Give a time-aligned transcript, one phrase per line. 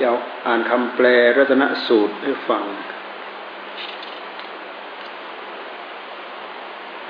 [0.00, 0.08] จะ
[0.46, 2.64] อ่านคำแปลรัตนสูตรให้ฟัง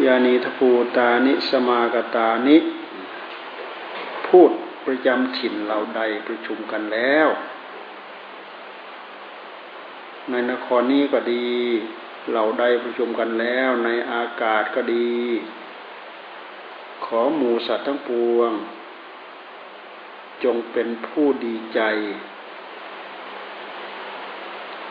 [0.05, 2.57] ยานีทภูตานิสมากตานิ
[4.27, 4.51] พูด
[4.87, 7.29] ประจำถิ่นเราใดประชุมกันแล้ว
[10.31, 11.47] ในนครนี้ก็ดี
[12.33, 15.13] เราใดประชุมกันแล้ว ในอากาศก็ดี
[17.17, 18.51] ขอหมูสัตว์ทั้งปวง
[20.45, 21.81] จงเป็นผู้ดีใจ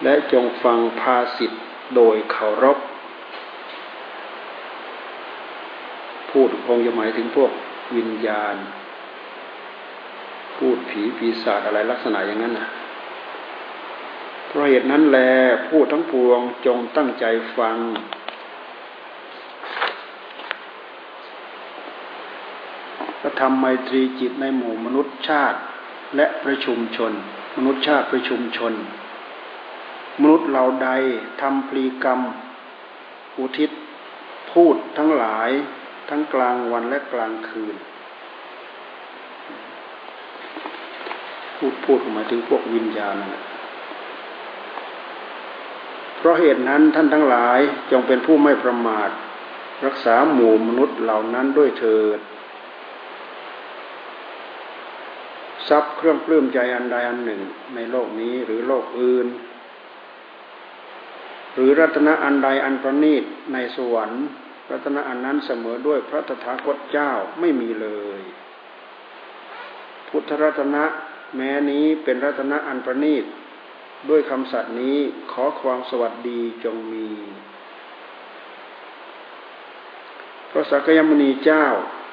[0.04, 1.62] และจงฟังภาสิทธ์
[1.96, 2.78] โดยเคารพ
[6.32, 7.52] พูดคงจะหมายถึงพวก
[7.98, 8.56] วิญญาณ
[10.58, 12.68] พูดผีปีศาจอะไรลักษณะอย่างนั้นนะ
[14.48, 15.20] เพราะเหตุนั้นแล
[15.70, 17.26] พูดทั้งปวงจงตั้งใจ
[17.58, 17.78] ฟัง
[23.24, 25.60] กระทำไมตรีจิตในหมู่มนุษย์ชาติ
[26.16, 27.12] และประชุมชน
[27.58, 28.74] มนุษย์ชาติประชุมชน
[30.22, 30.90] มนุษย์เหล่าใด
[31.42, 32.20] ทำพลีกรรม
[33.38, 33.70] อุทิศ
[34.52, 35.50] พูดทั้งหลาย
[36.10, 37.76] ทั้งกลางวันและกลางคืน
[41.58, 43.42] พูดพูดหมายถึงพวกวิญญาณนะ
[46.18, 47.60] เพราะเหตุนั้นท่านทั้งหลาย
[47.92, 49.10] จงเป็นผู้ไม่ประมาท
[49.86, 52.20] รักษาหมู่มนุษย์เหล่านั้นด้วยเถิด
[55.70, 57.42] ทรัพย์เครื่องปลื้มใจอันใดอันหนึ่ง
[57.76, 59.28] ในโลกนี้หรือโลกอื่น
[61.54, 64.26] หรือรัตนะอันใดอันประณีตในสวรรค์
[64.72, 67.88] รัตนะอันนั้นเสมอด้วยพระตถาคตเจ้าไม่มีเล
[68.20, 68.22] ย
[70.10, 70.84] พุทธรัตนะ
[71.36, 73.26] แม้นี้เป็นรัตนะอันประณีต
[74.10, 74.98] ด้วยคำสัตย์นี้
[75.32, 77.08] ขอความสวัสดีจงมี
[80.52, 81.66] พระสักยมณีเจ้า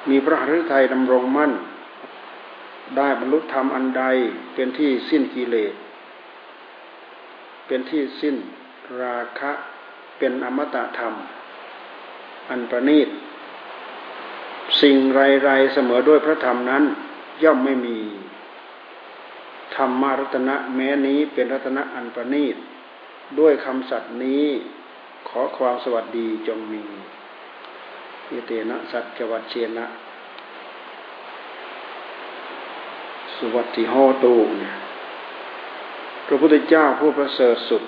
[0.09, 1.51] มีพระหฤทัยดำรงมั่น
[2.97, 4.03] ได้บรรลุธรรมอันใด
[4.53, 5.73] เป็นที่สิ้นกิเลส
[7.67, 8.35] เป็นที่สิ้น
[9.01, 9.51] ราคะ
[10.17, 11.13] เป็นอมตะธรรม
[12.49, 13.09] อันประณีต
[14.81, 16.83] สิ่งไรๆเสมอด้วยพระธรรมนั้น
[17.43, 17.97] ย่อมไม่มี
[19.75, 22.55] ธรรมารัตนะแม้นี้เป็นรัตนะอันประณีต
[23.39, 24.45] ด้วยคำสัตย์นี้
[25.29, 26.83] ขอความสวัสดีจงมี
[28.27, 29.85] เยเตนะสัจวัตเชนะ
[33.41, 33.93] สวัติโห
[34.23, 34.75] ตูเนี่ย
[36.27, 37.83] พระพุทธเจ้าผู้ประเสริฐสุด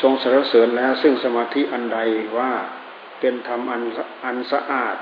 [0.00, 1.98] ทรงสรรเสริญแล้วซึ่งสมาธิอันใด
[2.38, 2.52] ว่า
[3.20, 3.82] เป็นธรรมอัน
[4.24, 4.96] อันสะอาด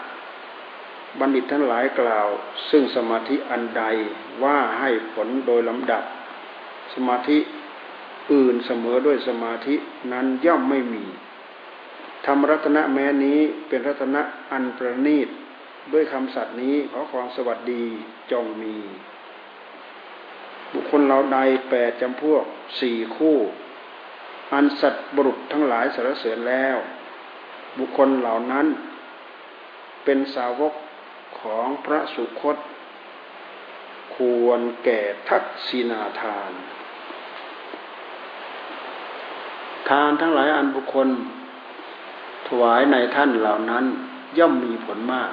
[1.19, 2.29] บัณฑิตทั้งหลายกล่าว
[2.71, 3.85] ซึ่งสมาธิอันใด
[4.45, 6.03] ว่าให้ผลโดยลำดับ
[6.95, 7.39] สมาธิ
[8.33, 9.75] อื่นเสมอด้วยสมาธิ
[10.13, 11.05] นั้นย่อมไม่มี
[12.27, 13.39] ธรรมรัตนะแม้นี้
[13.69, 15.29] เป็นรัตนะอันประณีต
[15.93, 17.85] ด้วยคำสัตย์นี้ขอความสวัสดี
[18.33, 18.77] จงมี
[20.73, 21.39] บุคคลเราใด
[21.71, 22.45] แปดจำพวก
[22.81, 23.37] สี่คู่
[24.53, 26.77] อันสัตบุรุษทั้งหลายสรรเสริญแล้ว
[27.79, 28.67] บุคคลเหล่านั้น
[30.05, 30.75] เป็นสาวก
[31.41, 32.57] ของพระสุคต
[34.17, 36.53] ควรแก่ทักษินาทาน
[39.89, 41.09] ทานทั้งหลายอันบุคคล
[42.49, 43.85] ถวายในท่านเหล่านั้น
[44.39, 45.33] ย่อมมีผลมาก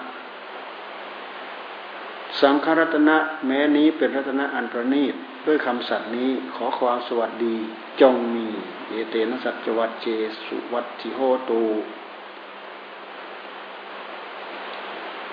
[2.42, 5.14] สังฆรัตนะแม้นี้เป็นรัตนะอันประณีต
[5.48, 7.58] ด้วยคำสัตย์นี้ขอความสวัสดี
[8.02, 8.48] จงมี
[8.88, 10.08] เอเตนะสัจวัตเจ
[10.46, 11.64] สุวัตถิโหตู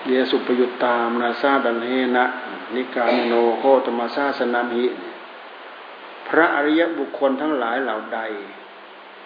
[0.05, 2.25] เดียสุปยุตตามนาซาดันเฮนะ
[2.75, 4.85] นิการโนโคตมาซาสนามิ
[6.27, 8.19] พระอริยบุคคลทั้งหลายเหล่าใด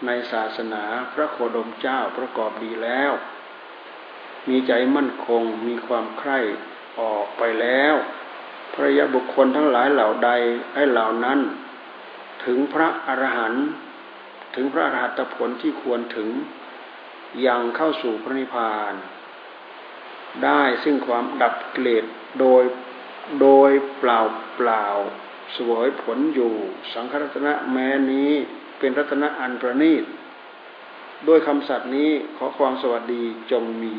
[0.06, 0.84] ในศาสนา
[1.14, 3.12] พระโคดมเจ้าประกอบดีแล้ว
[4.50, 6.40] มีใจมั่นคงมีความใคร่
[7.00, 7.96] ออกไปแล้ว
[8.74, 10.30] พระยาบุคคลทั้งหลายเหล่าใด
[10.74, 11.40] ไอ้เหล่านั้น
[12.46, 13.66] ถึงพระอรหันต์
[14.56, 16.30] ถึงพระอรหัตผลที่ควรถึง
[17.46, 18.94] ยังเข้าสู่พระนิพพาน
[20.44, 22.06] ได้ซึ่งความดับเกลด
[22.40, 22.64] โดย
[23.42, 24.20] โดยเปล่า
[24.56, 24.86] เปล่า
[25.58, 26.54] สวยผลอยู่
[26.94, 28.32] สังฆรัตนะแม้นี้
[28.80, 30.04] เป็นรัตนะอันประณีต
[31.28, 33.96] ด้วยคำสัตย์นี้ขอความสวัสดีจงมี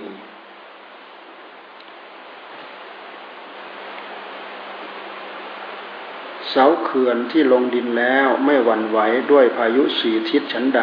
[6.50, 8.98] เสาเขื่อนที่ลงดินแล้วไม่หวั่นไหว
[9.32, 10.82] ด้วยพายุสีทิศชั้นใด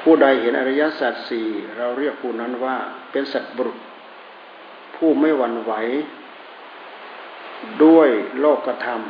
[0.00, 2.76] ผู้ใดเห็นอริยสัจสี่เราเรียกผู้นั้นว่า
[3.10, 3.78] เป็นสัตบุรุษ
[4.96, 5.72] ผู้ไม่หวั่นไหว
[7.84, 8.08] ด้วย
[8.40, 9.00] โลกธรรม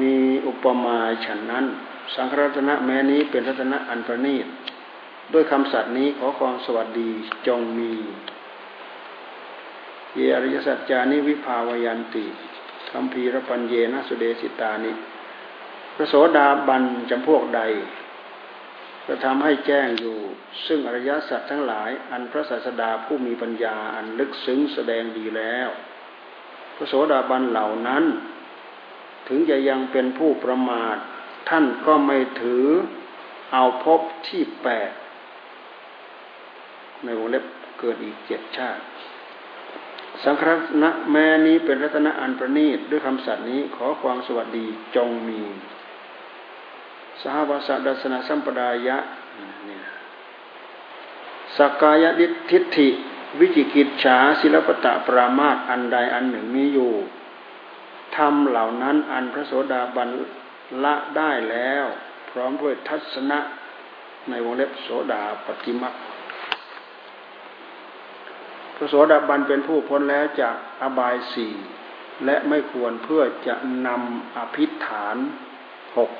[0.00, 0.14] มี
[0.46, 1.66] อุปมาฉันนั้น
[2.14, 4.46] สังฆรัตนะแม้นี้เป็นรัตนะอันประณีต
[5.32, 7.10] ด้วยคำสัตย์นี้ขอความสวัสดี
[7.46, 7.92] จงมี
[10.14, 12.26] เยอริยสัจจานิวิภาวยันติ
[12.92, 14.92] คำพีรปัญเยนะสุเดสิตานิ
[15.94, 17.60] พระโสดาบันจำพวกใด
[19.06, 20.16] จะทำให้แจ้งอยู่
[20.66, 25.68] ซึ่งอริยสัจทั้งหลาย อันพระศาสดาผู้มีปัญญาอันลึกซึ้งแสดงดีแล้ว
[26.76, 28.04] พระโสดาบันเหล่านั้น
[29.28, 30.96] ถึงจะยังเป็นผู้ประมาท
[31.48, 32.66] ท่านก็ไม่ถือ
[33.52, 34.90] เอาพบที่แปด
[37.04, 37.44] ในวงเล็บ
[37.78, 38.82] เกิดอีกเจ็ดชาติ
[40.24, 44.66] สังฆรัตนะแม้นี้เป็นรัตนะอันประณีตด้วยคำสัตย์นี้ขอความสวัสดี
[44.96, 45.42] จงมี
[47.20, 48.98] สหวสดัสนาสัมปดายะ
[49.66, 49.82] เนี่ย
[51.56, 52.88] สกายดิทิฏฐิ
[53.38, 56.92] วิจิกิจฉาศิลปตะปรามาตอันใดอันหนึ่งมีอยู่
[58.16, 60.08] ทำเหล่านั้นอันพระโสดาบัน
[60.84, 61.84] ละได้แล้ว
[62.30, 63.38] พร้อมด้วยทัศนะ
[64.28, 65.94] ในวงเล็บโสดาปฏิมัก
[68.78, 71.52] พระโสดาบันเป็นผู้พ้นแล้วจากอบายสี่
[72.24, 73.54] และไม่ควรเพื่อจะ
[73.86, 75.16] นำอภิฐาน
[75.96, 76.10] หก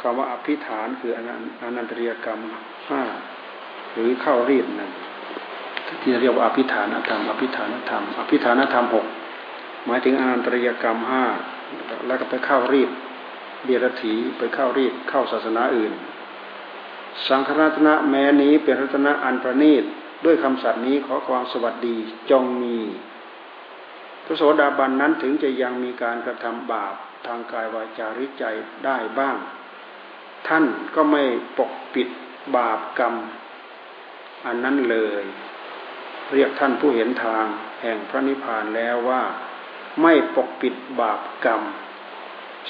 [0.00, 2.40] คำว่าอภิฐานคืออนันตริยกรรม
[2.88, 3.02] ห้า
[3.92, 4.92] หรือเข้ารีดนั่น
[6.02, 9.06] ที่เรียกว่าอภิฐานธรรมอภิฐานธรรมอภิฐานธรรมหก
[9.86, 11.24] หมายถึงอนันตริยกรรมห้า
[12.06, 12.90] แล้วก็ไปเข้ารีด
[13.64, 15.92] เดียรถีไปเข้ารีดเข้าศาสนาอื่น
[17.28, 19.84] สังฆรัตนะแม้นี้เป็นรัตนะอันประณีต
[20.24, 21.96] ด้วยคำสัตย์นี้ขอความสวัสดี
[22.30, 22.78] จงมี
[24.24, 26.94] พระโสดาบันนั้นถึงจะยังมีการกระทำบาป
[27.26, 28.44] ทางกายวาจาริใจ
[28.84, 29.36] ได้บ้าง
[30.48, 30.64] ท่าน
[30.94, 31.22] ก็ไม่
[31.58, 32.08] ปกปิด
[32.56, 33.14] บาปกรรม
[34.46, 35.24] อันนั้นเลย
[36.32, 37.44] เรียกท่านผู้เห็นทาง
[37.82, 39.22] แห่งพระนิพพานแล้วว่า
[40.02, 41.62] ไม่ปกปิดบาปกรรม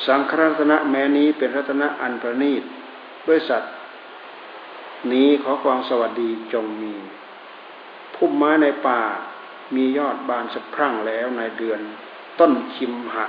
[0.06, 2.62] สังฆรัตนะแม้นี้เป็นรัตนะอันประณีต
[3.28, 3.74] ด้วยสัตว์
[5.12, 6.94] นี้ขอความสวัสดีจงมี
[8.22, 9.02] พุ่มไม้ในป่า
[9.74, 11.80] มียอดบานสะพรั่งแล้วในเดือน
[12.40, 13.26] ต้นคิมหะ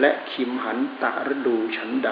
[0.00, 2.10] และคิมหันตะฤดูฉันใด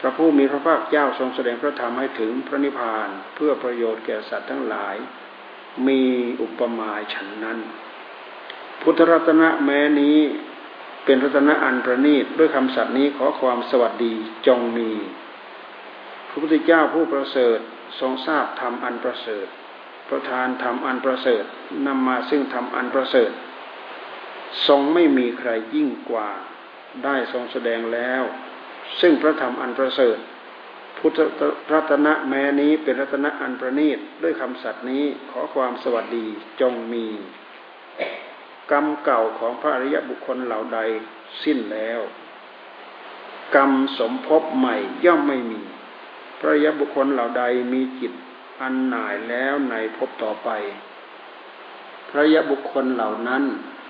[0.00, 4.96] พระผู้มีพระภาคเจ้าทรงแสดงพระธรรมให้ถึงพระนิพพานเพื่อประโยชน์แก่สัตว์ทั้งหลาย
[5.88, 6.02] มี
[6.42, 7.58] อุปมาฉันนั้น
[8.80, 10.18] พุทธรัตนะแม้นี้
[11.04, 14.14] เป็นรัตนะอันประณีตด้วยคำสัตย์นี้ขอความสวัสดี
[14.46, 14.90] จงมี
[16.28, 17.58] พระพุทธเจ้าผู้ประเสริฐ
[18.00, 19.46] ทรงทราบธรรมอันประเสริฐ
[20.10, 21.44] ประทานธรรมอันประเสริฐ
[21.86, 23.30] นำมาซึ่งธรรมอันประเสริฐ
[24.66, 26.28] ทรงไม่มีใครยิ่งกว่า
[27.04, 28.22] ได้ทรงแสดงแล้ว
[29.00, 30.18] ซึ่งพระธรรมอันประเสริฐ
[30.98, 31.18] พุทธ
[31.72, 36.26] รัตนะแม้นี้เป็นรัตนะอันประณีตด้วยคำสัตย์นี้ขอความสวัสดี
[36.60, 37.06] จงมี
[38.70, 40.78] กรรมเก่าของพระอริยบุคคลเหล่าใด
[41.42, 42.00] สิ้นแล้ว
[43.56, 45.60] กรรมสมภพใหม่ย่อมไม่มี
[46.38, 48.12] พระอริยบุคคลเหล่าใดมีจิต
[48.60, 50.50] อันหน่ายแล้วในพบต่อไป
[52.10, 53.42] พระยะบุคคลเหล่านั้น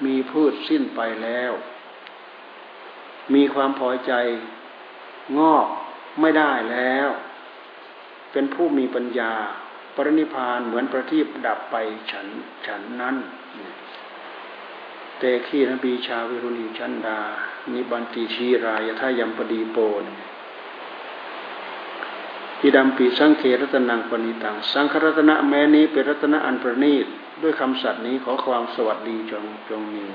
[0.05, 1.53] มีพืชสิ้นไปแล้ว
[3.35, 4.13] มีความพอใจ
[5.39, 5.67] งอก
[6.21, 7.09] ไม่ได้แล้ว
[8.33, 9.33] เป็นผู้มีปัญญา
[9.95, 11.77] ปรินิพานเหมือนประทีปดับไป
[12.11, 12.27] ฉัน
[12.67, 13.17] ฉันนั้น
[15.19, 17.19] เตขีนบีชาวิรุณีชันดา
[17.73, 20.05] นิบันติชีรายทายัมปดีโปน
[22.62, 27.06] อิดัมปีสังเครัตนังปณิตัง สังครัตนะแม้นี้เป็นรัตนะอันประณีต
[27.43, 30.06] ด้วยคำสัตย์นี้ขอความสวัสดีจงจงมี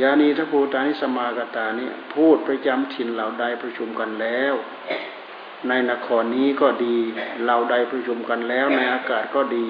[0.00, 4.54] ยานีทัพูตานิสมากตานี้พูดประจำถิ่นเหล่าใดประชุมกันแล้ว
[5.68, 6.96] ในนครนี้ก็ดี
[7.42, 9.68] เหล่าใดประชุมกันแล้วในอากาศก็ดี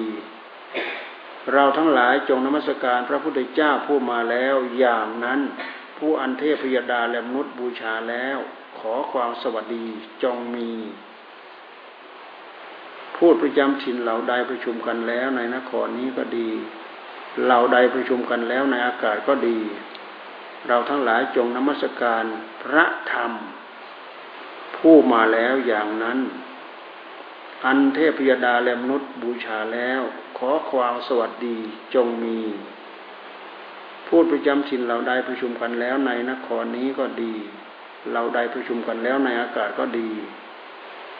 [1.53, 5.39] เราทั้งหลายจงนมัสการพระพุทธเจ้าผู้มาแล้วอย่างนั้น
[5.97, 8.37] ผู้อันเทพยดาและมนุษย์บูชาแล้ว
[8.79, 9.85] ขอความสวัสดี
[10.23, 10.69] จงมี
[13.23, 16.49] พูดประจำถิ่นเหล่าใดประชุมกันแล้วในนครนี้ก็ดี
[17.43, 19.59] เหล่าใดประชุมกันแล้วในอากาศก็ดี
[20.67, 22.25] เราทั้งหลายจงนมัสการ
[22.63, 23.31] พระธรรม
[24.77, 26.19] ผู้มาแล้วอย่างนั้น
[27.65, 30.01] อันเทพยดาและมนุษย์บูชาแล้ว
[30.37, 31.57] ขอความสวัสดี
[31.93, 32.39] จงมี
[34.07, 37.33] พูดประจำถิ่นเหล่าใดประชุมกันแล้วในนครนี้ก็ดี
[38.09, 40.09] เหล่าใดประชุมกันแล้วในอากาศก็ดี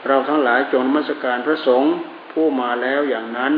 [0.07, 1.91] เราทั้งหลายจงนมัสการพระสงฆ์
[2.31, 3.53] ผู้มาแล้วอย่างนั้น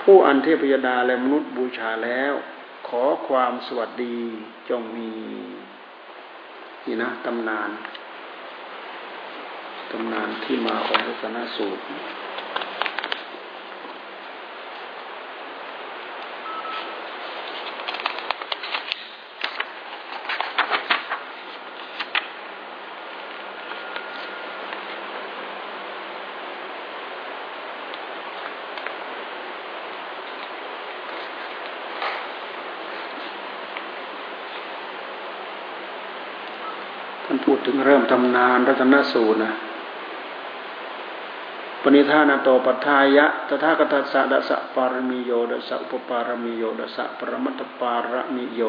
[0.00, 2.32] ผู้อันเทพยดาและมนุษย์บูชาแล้ว
[2.88, 4.18] ขอความสวัสดี
[4.68, 5.10] จงมี
[6.86, 7.70] นี่นะตำนาน
[9.90, 11.82] ตำนานที่มาของพระสนาสูตร
[37.84, 39.54] เริ่มทำนานรัตนสูตรนะ
[41.82, 48.62] ปณิธานโตปัทายะตถาคตสะดัสะปารมีโยดัสะอุปปารมีโยดัสะปรมัตถปารมีโย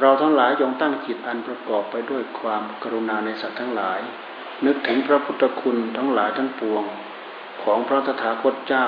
[0.00, 4.00] เราทั้งหลายจงตั้งจิตอันประกอบไปด้วยความกรุณาในสัตว์ทั้งหลาย
[4.64, 6.84] นึกถึงพระพุทธคุณทั้งหลายทั้งปวง
[7.62, 8.86] ของพระตถาคตเจ้า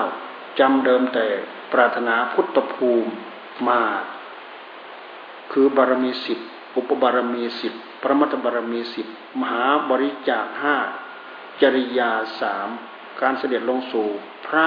[0.59, 1.27] จำเดิมแต่
[1.73, 3.11] ปรารถนาพุทธภูมิ
[3.67, 3.81] มา
[5.51, 6.39] คือบารมีสิบ
[6.75, 9.07] อุปบารมีสิบพระมัตบารมีสิบ
[9.41, 10.77] มหาบริจาคห้า
[11.61, 12.11] จริยา
[12.41, 12.69] สาม
[13.21, 14.07] การเสด็จลงสู่
[14.47, 14.65] พระ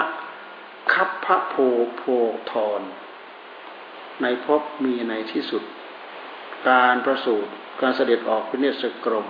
[0.93, 1.55] คัพพระโพ
[1.97, 2.03] โพ
[2.51, 2.83] ธร
[4.23, 5.63] ในภพมีในที่สุด
[6.71, 9.27] การประสูติการเสด็จออกพิเนศกรม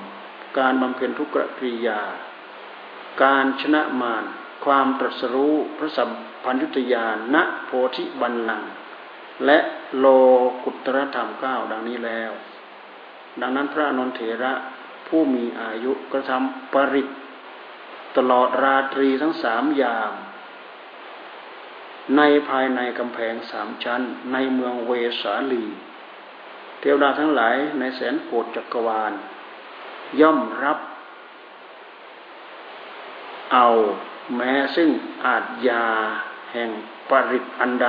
[0.58, 2.00] การบำเพ็ญทุกกริยา
[3.22, 4.24] การชนะมาร
[4.64, 6.10] ความตรัสรู้พระสัม
[6.44, 8.62] พัญญุตยานณโพธิบันลัง
[9.44, 9.58] และ
[9.98, 10.06] โล
[10.64, 12.32] กุตรธรรมเก้าดังนี้แล้ว
[13.40, 14.52] ดังนั้นพระนนเถระ
[15.08, 17.08] ผู้มีอายุกระทำปริต
[18.16, 20.12] ตลอดราตรีทั้งสามยาม
[22.16, 25.66] ในภายในกำแพงสามชั้น ในเมืองเวสาลี
[26.80, 29.12] เทวดาทั้งหลายในแสนโกดจักรวาล
[30.20, 30.78] ย่อมรับ
[33.52, 33.66] เอา
[34.36, 34.88] แม้ซึ่ง
[35.26, 35.86] อาจยา
[36.52, 36.70] แห่ง
[37.10, 37.88] ปริตอันใด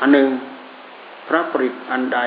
[0.00, 0.28] อันหนึ่ง
[1.28, 2.20] พระปริตอันใด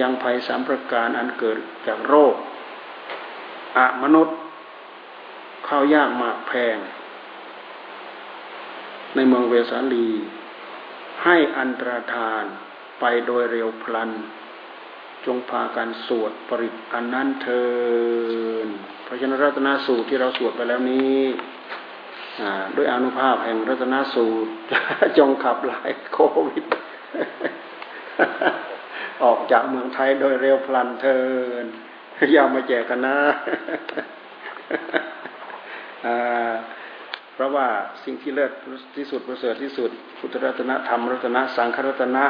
[0.00, 2.34] ยังภัยสามประการอันเกิดจากโรค
[3.76, 4.36] อะมนุษย์
[5.68, 6.78] ข้าวยากมากแพง
[9.14, 10.08] ในเมืองเวสาลี
[11.24, 12.44] ให้อันตรธาน
[13.00, 14.10] ไปโดยเร็วพลัน
[15.26, 17.64] จงพากันสวดปริตอันนั้นเทิ
[18.66, 18.68] น
[19.06, 21.20] พระชนรัตนาสูตรที่เราสวดไปแล้วนี้
[22.76, 24.50] ด้วยอนุภาพแห่งรัตนาสูตร
[25.18, 25.80] จงขับไล่
[26.12, 26.64] โควิด
[29.24, 31.18] ออกจากเมืองไทยโดยเร็วพลันเทิ
[31.62, 31.64] น
[32.32, 33.18] อย่ามาแจกกันนะ
[37.32, 37.66] เพราะว่า
[38.04, 38.52] สิ่งที่เลิศ
[38.96, 42.24] ที่สุดประเสริฐที่สุด พุทธรัตนธรรมรัตนสังฆรัตนะ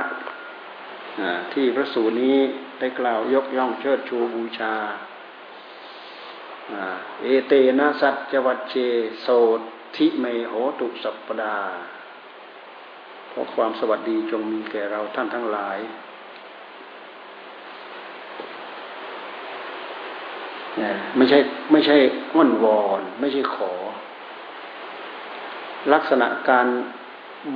[1.52, 2.38] ที่พระสูตรนี้
[2.80, 4.74] ได้กล่าวยกย่องเชิดชูบูชา
[7.22, 8.74] เอเตนะสัจจวัตเช
[9.20, 9.26] โส
[9.96, 11.56] ทิเมโหตุสัปปดา
[13.28, 15.78] เพราะความสวัสดีจงมีแก่เราท่านทั้งหลาย
[21.16, 21.38] ไม่ใช่
[21.72, 21.96] ไม่ใช่
[22.34, 23.72] อ้อนวอน ไม่ใช่ขอ
[25.92, 26.66] ลักษณะการ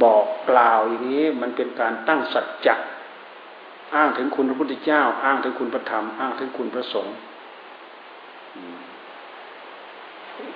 [0.03, 2.75] บอกกล่าวอย่างนี้ มันเป็นการตั้งสัจจะ
[3.95, 7.15] อ้างถึงคุณพระพุทธเจ้า อ้างถึงคุณพระธรรม อ้างถึงคุณพระสงฆ์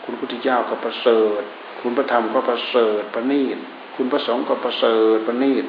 [0.04, 1.42] คุณพระพุทธเจ้าก็ประเสริฐ
[1.80, 3.58] คุณพระธรรมก็ประเสริฐประณีต
[3.96, 5.64] คุณพระสงฆ์ก็ประเสริฐประณีต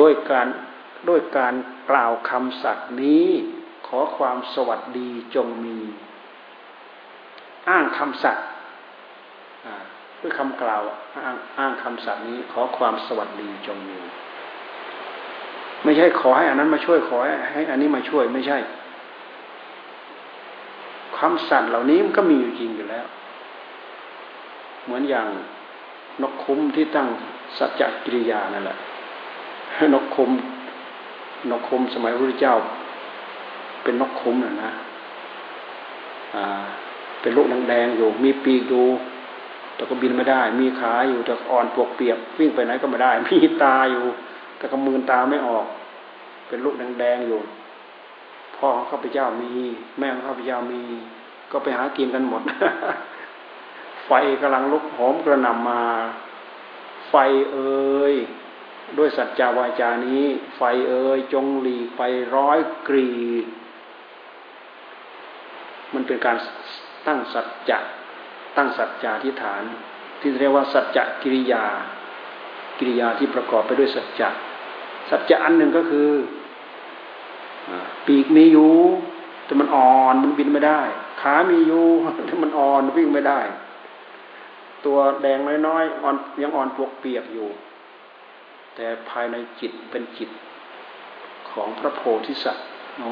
[0.00, 0.46] ด้วยการ
[1.08, 1.54] ด้วยการ
[1.90, 3.28] กล่าวคำสัตย์นี้
[3.88, 5.78] ขอความสวัสดีจงมี
[7.68, 8.44] อ้างคำสัตย์
[10.20, 10.82] ด้วยคำกล่าว
[11.24, 13.98] อ้างอ้างคำสัตย์นี้ ขอความสวัสดีจงมี
[15.84, 17.18] ไม่ใช่ขอให้อันนั้นมาช่วยขอ
[17.52, 18.58] ให้อันนี้มาช่วยไม่ใช่
[21.18, 23.06] คำสัตย์เหล่านี้มันก็มีอยู่จริงอยู่แล้ว
[24.84, 25.26] เหมือนอย่าง
[26.22, 27.08] นกคุ้มที่ตั้ง
[27.58, 28.78] สัจจกิริยานั่นแหละ
[29.94, 30.30] นกคุ้ม
[31.50, 32.56] นกคุ้มสมัยพระพุทธเจ้า
[33.88, 34.72] เป็นนกคุ้มนะนะ
[37.20, 38.86] เป็นลูกแดงๆอยู่ มีปีกอยู่
[39.74, 44.04] แต่ก็บินไม่ได้ มีขาอยู่แต่อ่อนปวกเปียกวิ่งไปไหนก็ไม่ได้ มีตาอยู่
[44.58, 45.66] แต่ก็มือตาไม่ออก
[46.48, 47.40] เป็นลูกแดงๆอยู่
[48.56, 49.52] พ่อของข้าพเจ้ามี
[49.98, 50.82] แม่ของข้าพเจ้ามี
[51.50, 52.42] ก็ไปหากินกันหมด
[54.06, 54.10] ไฟ
[54.42, 55.82] กำลังลุกหอมกระหน่ำมา
[57.08, 57.14] ไฟ
[57.52, 58.14] เอ่ย
[58.98, 60.24] ด้วยสัจจาวาจานี้
[60.56, 62.00] ไฟเอ่ยจงหลีไฟ
[62.36, 63.10] ร้อยกรี
[63.44, 63.46] ด
[65.94, 66.36] มันเป็นการ
[67.06, 67.78] ตั้งสัจจะ
[68.56, 69.62] ตั้งสัจจาธิฐาน
[70.20, 71.64] ที่เรียกว่าสัจจะกิริยา
[72.78, 74.28] กิริยาที่ประกอบไปด้วยสัจจะ
[75.10, 76.08] สัจจะอันหนึ่งก็คือ
[78.06, 78.72] ปีกมีอยู่
[79.44, 80.80] แต่มันอ่อนมันบินไม่ได้
[81.20, 81.86] ขามีอยู่
[82.26, 83.40] แต่มันอ่อนวิ่งไม่ได้
[84.84, 87.48] ตัวแดงน้อยๆอ่อนยังอ่อนปวกเปียกอยู่
[88.74, 90.30] แต่ภายในจิตเป็นจิต
[91.50, 92.66] ของพระโพธิสัตว์
[92.98, 93.10] โอ้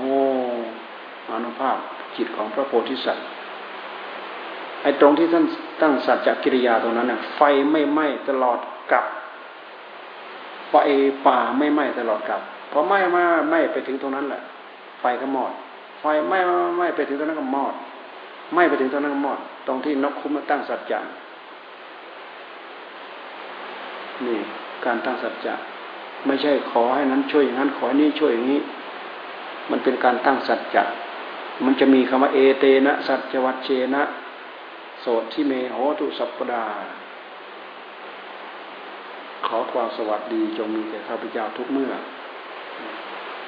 [1.31, 1.77] อนุภาพ
[2.17, 3.27] จิตของพระโพธิสัตว์
[4.83, 5.45] ไอ้ตรงที่ท่าน
[5.83, 8.59] ตั้งสัจจกิริยาตรงนั้นน่ะไฟไม่ไหม้ตลอด
[8.93, 9.05] กับ
[10.71, 10.75] ไฟ
[11.27, 12.41] ป่าไม่ไหม้ตลอดกับ
[12.73, 14.43] พอไหม้มาไหม้ไปถึงตรงนั้นแหละ
[15.01, 15.53] ไฟก็มอด
[16.01, 16.39] ไฟไหม้
[16.77, 17.75] ไหม้ไปถึงตรงนั้นก็มอด
[18.53, 20.99] ไหม้ไปถึงตรงนั้นก็มอด ตรงที่นกคุ้มมาตั้งสัจจะ
[24.27, 24.39] นี่
[24.85, 25.55] การตั้งสัจจะ
[26.27, 28.61] ไม่ใช่ขอให้นั้นช่วยอย่างนั้นขอให้นี้ช่วยอย่างนี้
[29.71, 30.85] มันเป็นการตั้งสัจจะ
[31.65, 34.03] มันจะมีคำว่าเอเตนะ สัจวัตเชนะ
[35.01, 36.65] โสที่เมโหตุสัพปดา
[39.47, 41.93] ขอความสวัสดีจงมีแก่ข้าพเจ้าทุกเมื่อ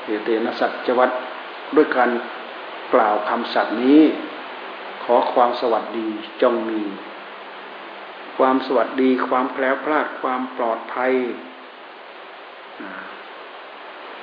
[0.04, 1.10] เอเตนะสัจวัต
[1.76, 2.10] ด้วยการ
[2.94, 4.02] กล่าวคำสัตย์นี้
[5.04, 6.08] ขอความสวัสดี
[6.42, 6.82] จงมี
[8.38, 11.12] ความสวัสดีความแคล้วคลาดความปลอดภัย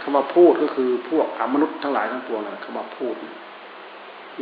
[0.01, 3.15] คำว่าพูดก็คือพวกอมนุษย์ทั้งหลายทั้งปวงนะคำว่าพูด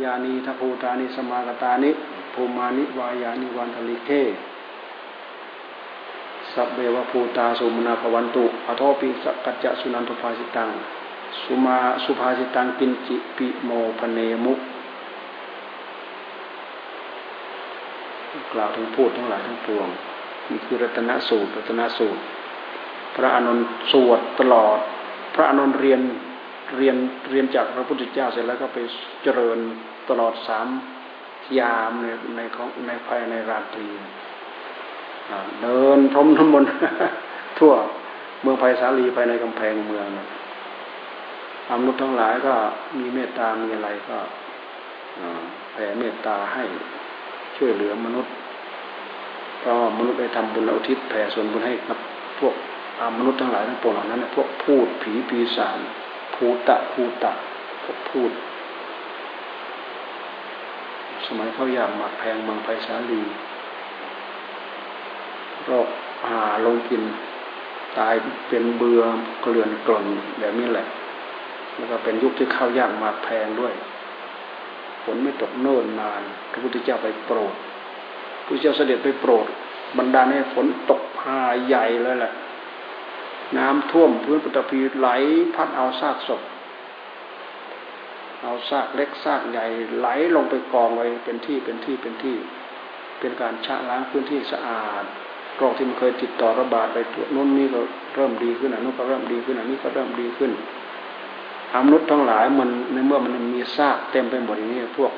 [0.02, 1.90] ยานีทัพูตานิสมากตานิ
[2.34, 4.10] ภูมานิวายานิวันทลิเท
[6.52, 10.68] สัพเบวภูตาสุมนาภวันตุอโทปิสกัจจสุนันตุภาสิตัง
[11.42, 14.58] สุมาสุภาสิตังกินจิปิโมพเนมุก
[18.52, 19.88] กล่าวถึงพูดทั้งหลายทั้งปวง
[20.50, 22.20] นี่คือรัตนสูตรรัตนสูตร
[23.16, 23.58] พระอนุน
[23.90, 24.78] สวดตลอด
[25.34, 26.00] พระอนุนเรียน
[26.78, 26.96] เรียน
[27.30, 28.78] เรียนจากพระพุทธเจ้าเสร็จแล้วก็ไป
[29.22, 29.58] เจริญ
[30.08, 30.68] ตลอดสาม
[31.58, 33.88] ยามในในของในภายในราตรี
[35.62, 36.64] เดินพรมทั้งมน
[37.58, 37.72] ทั่ว
[38.42, 40.06] เมืองไผ่สาลีไปในกำแพงเมือง
[41.80, 42.54] มนุษย์ทั้งหลายก็
[42.98, 44.18] มีเมตตา มีอะไรก็
[45.72, 46.64] แผ่เมตตาให้
[47.56, 48.32] ช่วยเหลือมนุษย์
[49.60, 51.98] เพราะมนุษย์ได้ทำบุญอุทิศแผ่ส่วนบุญให้กับ
[52.38, 52.54] พวก
[53.18, 55.78] มนุษย์ทั้งหลายทั้งปวงเหล่านั้นพวกพูดผีปีศาจ
[56.34, 57.32] ภูตะภูตะ
[57.82, 58.30] พวกพูด
[61.26, 63.22] สมัยเขาอยากหมักแพงเมืองไผ่สาลี
[65.68, 65.78] ก็
[66.30, 67.02] หาลงกิน
[67.98, 68.14] ตาย
[68.48, 69.02] เป็นเบือ
[69.42, 70.06] เกลื่อนกล่น
[70.38, 70.86] แบบนี้แหละ
[71.76, 73.74] แล้วก็เป็นยุคที่ข้าวยากมาแพงด้วย
[75.02, 77.54] ฝนไม่ตกเนิ่นนานพระพุทธเจ้าไปโปรด
[78.46, 79.46] พระเจ้าเสด็จไปโปรด
[79.98, 82.32] บรรดาให้ฝนตกหาใหญ่เลยแหละ
[83.58, 85.08] น้ำท่วมพื้นปฐพีไหล
[85.54, 86.42] พัดเอาซากศพ
[88.42, 89.66] เอาซากเล็กซากใหญ่
[89.98, 92.36] ไหลลงไปกองไว้เป็นที่เป็นที่เป็นที่
[93.20, 95.04] เป็นการชะล้างพื้นที่สะอาด
[95.56, 97.80] โรคที่มันเคยติดต่อระบาดไปทั่วนู้นนี่ก็
[98.14, 100.50] เริ่มดีขึ้นอันนู้นก็เริ่มดีขึ้นอันนี้ก็เริ่มดีขึ้น
[101.72, 105.12] อมนุษย์ทั้งหลายมันในเมื่อมันมีซากเต็มไปหมดอย่างนี้พวก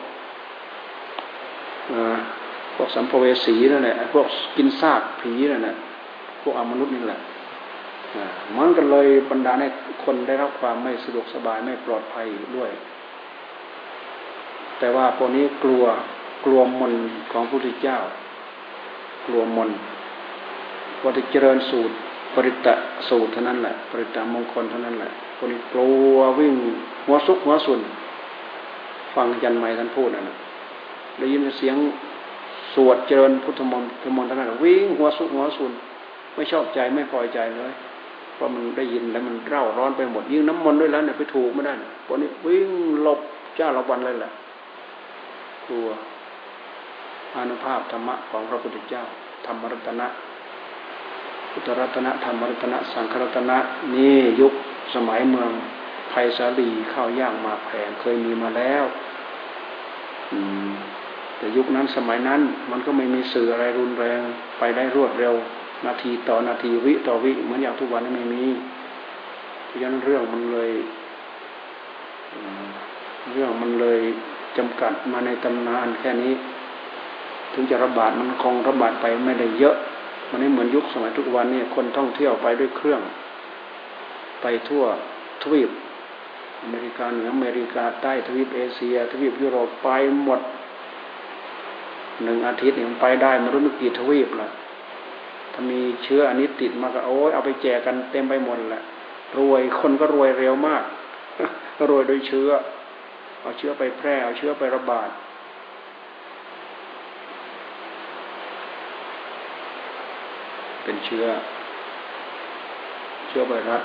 [2.74, 5.76] พวกสัมภเวสีนั่นแหละพวกกินซากผีนั่นแหละ
[6.42, 7.20] พวกอมนุษย์นี่แหละ
[8.56, 9.68] มันก็เลยบรรดาให้
[10.04, 12.26] คนได้รับความไม่สะดวกสบายไม่ปลอดภัย
[12.56, 12.70] ด้วย
[14.78, 15.84] แต่ว่าพวกนี้กลัว
[16.44, 16.94] กลัวมน
[17.32, 17.98] ของพระพุทธเจ้า
[19.26, 19.70] กลัวมน
[21.02, 21.94] ว่าจะเจริญสูตร
[22.34, 22.74] ปริตะ
[23.08, 26.54] สูตรเท่านั้นแหละ ปริตะมงคลเท่านั้นแหละคนกลัววิ่ง
[27.06, 27.80] หัวซุกหัวสุน
[29.14, 30.36] ฟังยันไม่ท่านพูดนะ
[31.18, 31.76] ได้ยินเสียง
[32.74, 35.72] สวดเจริญพุทธมนต์ธรรมนต์ท่านั้นวิ่งหัวซุกหัวสุน
[36.34, 37.72] ไม่ชอบใจไม่พอใจเลย
[38.36, 41.72] เพราะมันได้ยินแล้วมันเร่าร้อนไปหมด ยิ่งน้ำมนต์ด้วยแล้วเนี่ยไปถูกไม่ได้
[42.08, 42.68] วกนี้วิ่ง
[43.02, 43.20] หลบ
[43.56, 44.32] เจ้าละวันเลยแหละ
[45.66, 45.88] กลัว
[47.36, 49.02] อนุภาพธรรมะของพระพุทธเจ้า
[49.46, 50.06] ธรรมรัตนะ
[51.50, 53.58] พุทธรัตนะธรรมรัตนะ สังฆรัตนะ
[53.94, 54.52] นี่ยุค
[54.94, 55.50] สมัยเมือง
[56.10, 58.84] ไผ่สาลีข้าวย่างมาแพงเคยมีมาแล้ว
[61.36, 64.20] แต่ยุคนั้นสมัยนั้น มันก็ไม่มีสื่ออะไรรุนแรง
[64.58, 65.34] ไปได้รวดเร็ว
[65.84, 68.44] นาทีต่อนาทีวิต่อวิเหมือนอย่างทุกวันนี้ไม่มี
[69.66, 70.70] เพราะฉะนั้นเรื่องมันเลย
[73.32, 74.00] เรื่องมันเลย
[74.56, 76.34] จำกัดมาในตำนานแค่นี้
[77.52, 79.76] ถึงจะระบาดมันคงระบาดไปไม่ได้เยอะ
[80.30, 83.00] มันไม่เหมือนยุคสมัยทุกวันนี้คนท่องเที่ยวไปด้วยเครื่อง
[84.42, 84.84] ไปทั่ว
[85.42, 85.70] ทวีป
[86.62, 89.88] อเมริกาเหนืออเมริกาใต้ทวีปเอเชีย ทวีปยุโรปไป
[90.24, 90.40] หมด
[92.22, 94.48] หนึ่งอาทิตย์เนี่ยมันไปได้มารู้ไม่กี่ทวีปละ
[95.58, 98.82] ถ้ามีเชื้ออันนี้ติดมาก็โอ้ยเอาไปแจกกันเต็มไปหมดแหละ
[99.38, 100.82] รวยคนก็รวยเร็วมาก
[101.90, 102.50] รวยโดยเชื้อ
[103.40, 105.08] เอาเชื้อไปแพร่เอาเชื้อไประบาด
[110.84, 111.26] เป็นเชื้อ
[113.28, 113.82] เชื้อไวรัส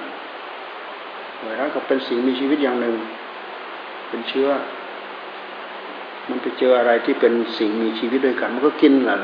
[1.43, 2.95] ไวรัสก็เป็นสิ่งมีชีวิตอย่างหนึ่ง
[4.09, 4.49] เป็นเชื้อ
[6.29, 9.17] มันไปเจออะไรที่เป็นสิ่งมีชีวิตด้วยกัน มันก็กินแหละ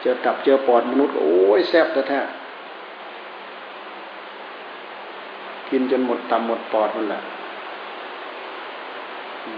[0.00, 2.20] เจอตับเจอปอดมนุษย์โอ้ยแซ่บแท้
[5.70, 7.20] กินจนหมดตับหมดปอดมันแหละ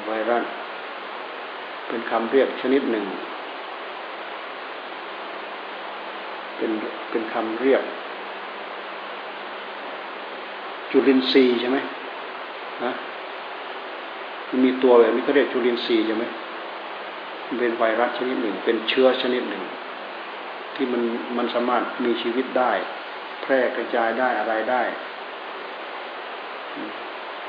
[0.06, 0.44] ไวรัส
[1.88, 3.04] เป็นคำเรียกชนิดหนึ่ง
[6.56, 6.70] เป็น
[7.10, 7.82] เป็นคำเรียก
[10.90, 11.78] จุลินทรีย์ใช่ไหม
[12.82, 12.92] ฮะ
[14.48, 16.24] มันมีตัวแบบนี้เขาเรียกจุลินทรีย์ใช่ไหม
[17.46, 19.62] มันเป็นไวรัสชนิดหนึ่ง เป็นเชื้อชนิดหนึ่ง
[20.80, 21.02] ที่มัน
[21.38, 22.72] มันสามารถมีชีวิตได้
[23.42, 24.82] แพร่กระจายได้อะไรได้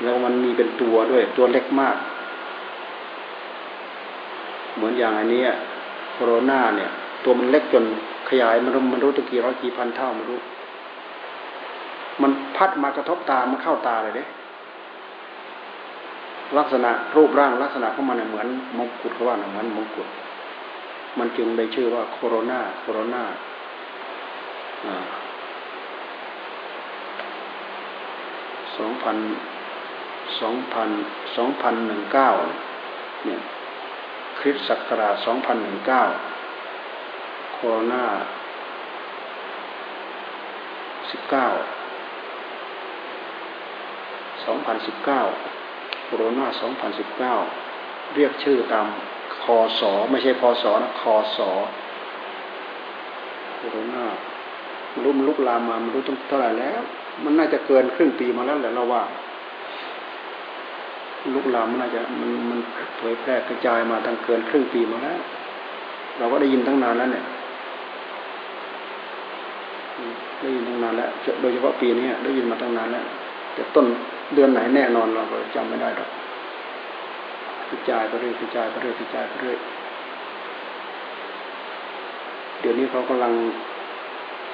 [0.02, 1.96] แล้วมันมีเป็นตัวด้วยตัวเล็กมาก
[4.74, 5.42] เหมือนอย่างอันนี้
[6.14, 6.90] โคโรนาเนี่ย
[7.24, 7.84] ตัวมันเล็กจน
[8.28, 10.40] ขยายมันมันรู้ตะกี่ร้อยกี่พันเท่ามันรู้
[12.22, 14.24] มันพัดมากระทบตามันเข้าตาเลยเด้
[16.58, 20.08] ลักษณะรูปร่างลักษณะของมันเหมือนมงกุฎเขาว่าเหมือนมงกุฎ
[21.18, 23.24] มันจึงได้ชื่อว่าโคโรนาโคโรนา
[28.76, 29.16] สองพัน
[30.40, 30.90] สองพัน
[31.36, 32.30] สองพันหนึ่งเก้า
[33.24, 33.40] เนี่ย
[34.38, 36.02] คริสต์ศักราชสองพันหนึ่งเก้า
[37.54, 38.04] โคโรนา
[41.10, 41.46] สิบเก้า
[44.44, 45.20] สองพันสิบเก้า
[46.04, 47.34] โคโรนาสองพันสิบเก้า
[48.14, 48.86] เรียกชื่อตาม
[49.42, 51.50] คอสอไม่ใช่พอสอนะคอสอ
[53.56, 54.04] โคโรนา
[54.92, 56.80] มันรู้มันลุกลามมามันรู้ตั้งเท่าไหร่แล้ว
[57.24, 59.02] มันน่าจะเกินครึ่งปีมาแล้วแหละเราว่า
[61.34, 62.58] ลุกลามมันน่าจะมันมัน
[62.98, 65.18] เผยแพร่กระจายมาตั้งเกินครึ่งปีมาแล้ว
[66.18, 67.24] เราก็ได้ยินตั้งนานแล้วเนี่ย
[70.40, 73.04] ได้ยินตั้งนานแล้วโดยเฉพาะปีนี้ได้ยินมาตั้งนานแล้ว
[73.54, 73.86] แต่ต้น
[74.34, 76.10] เดือนไหนแน่นอนเราก็จำไม่ได้หรอก
[77.72, 79.58] กระจายไปเรื่อยกระจายไปเรื่อยกระจายไปเรื่อย
[82.60, 83.32] เดี๋ยวนี้เขากำลัง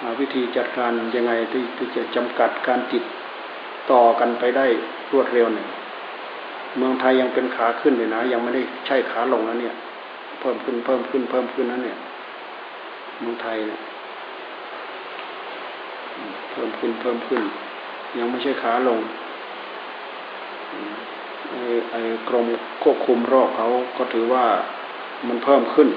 [0.01, 3.05] หาวิธีจัดการยังไงที่ที่จะจำกัดการติด
[3.91, 4.67] ต่อกันไปได้
[5.13, 5.69] รวดเร็วเนี่ย
[6.77, 9.75] เมืองไทยยังเป็นขาขึ้นเลยนะ ยังไม่ได้ใช่ขาลงแล้วเนี่ย
[10.41, 11.99] เพิ่มขึ้นเพิ่มขึ้นเพิ่มขึ้นนั้นเนี่ย
[13.21, 13.81] เมืองไทยเนี่ย
[16.53, 17.43] เพิ่มขึ้นเพิ่มขึ้น
[18.19, 18.99] ยังไม่ใช่ขาลง
[21.91, 22.47] ไอ้กรม
[22.83, 24.45] ควบคุมโรคเขาก็ถือว่า
[25.29, 25.89] มันเพิ่มขึ้น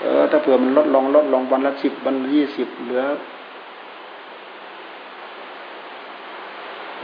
[0.00, 3.04] เออ ถ้าเผื่อมันลดลงลดลงวันละสิบวันละยี่สิบเหลือ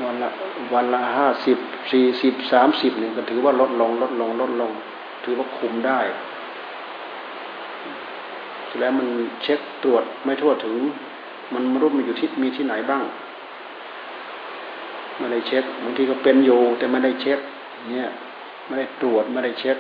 [0.05, 0.29] วันละ
[0.75, 1.59] วันละห้าสิบ
[1.93, 4.71] สี่สิบสามสิบเนี่ยก็ถือว่าลดลงลดลงลดลง
[5.25, 6.01] ถือว่าคุมได้
[8.79, 9.09] แล้วมัน
[9.43, 10.77] เช็คตรวจไม่ทั่วถึง
[11.55, 13.03] มันรู้มันอยู่ที่มีที่ไหนบ้าง
[15.18, 17.38] ไม่ได้เช็คบางทีก็เป็นอยู่แต่ไม่ได้เช็ค
[17.90, 18.09] เนี่ย
[18.66, 19.79] ไม่ได้ตรวจไม่ได้เช็ค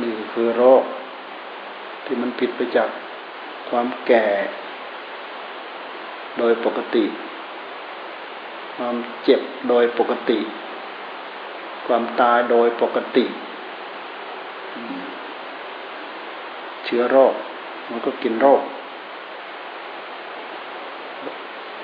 [0.00, 0.82] นี่คือโรค
[2.04, 2.88] ที่มันผิดไปจาก
[3.68, 4.26] ความแก่
[6.38, 7.04] โดยปกติ
[8.76, 10.38] ความเจ็บโดยปกติ
[11.86, 13.24] ความตายโดยปกติ
[16.84, 17.34] เชื้อโรค
[17.90, 18.62] มันก็กินโรค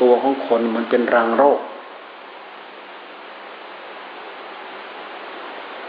[0.03, 1.61] ตัวของคนมันเป็นรังโรค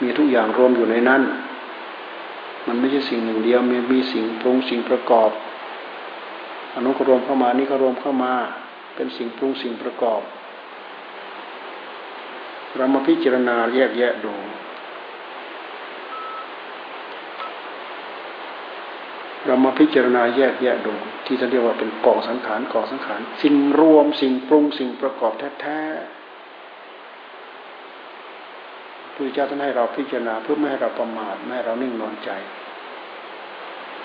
[0.01, 1.21] มีทุกอย่างรวมอยู่ในนั้น
[2.67, 5.29] มันไม่ใช่สิ่งหนึ่งเดียวมีมีสิ่งปรุงสิ่งประกอบ
[6.75, 8.33] อนุกรวมเข้ามานี่ก็รวมเข้ามา
[8.95, 10.21] เป็นสิ่งปรุงสิ่งประกอบ
[12.75, 14.33] เรามาพิจารณาแยกแยะดู
[19.45, 20.93] เรามาพิจารณาแยกแยะดู
[21.25, 26.23] ที่ท่านเรียกว่าเป็นกองสังขารกองสังขาร สิ่งรวมสิ่งปรุงสิ่งประกอบแท้ๆ
[29.13, 32.29] พระเจ้าท่านให้เราพิจารณาเพื่อไม่ให้เราประมาทไม่ให้เรานิ่งนอนใจ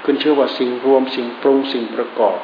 [0.05, 2.39] ขึ้นเชื่อว่าสิ่งรวมสิ่งปรุงสิ่งประกอบ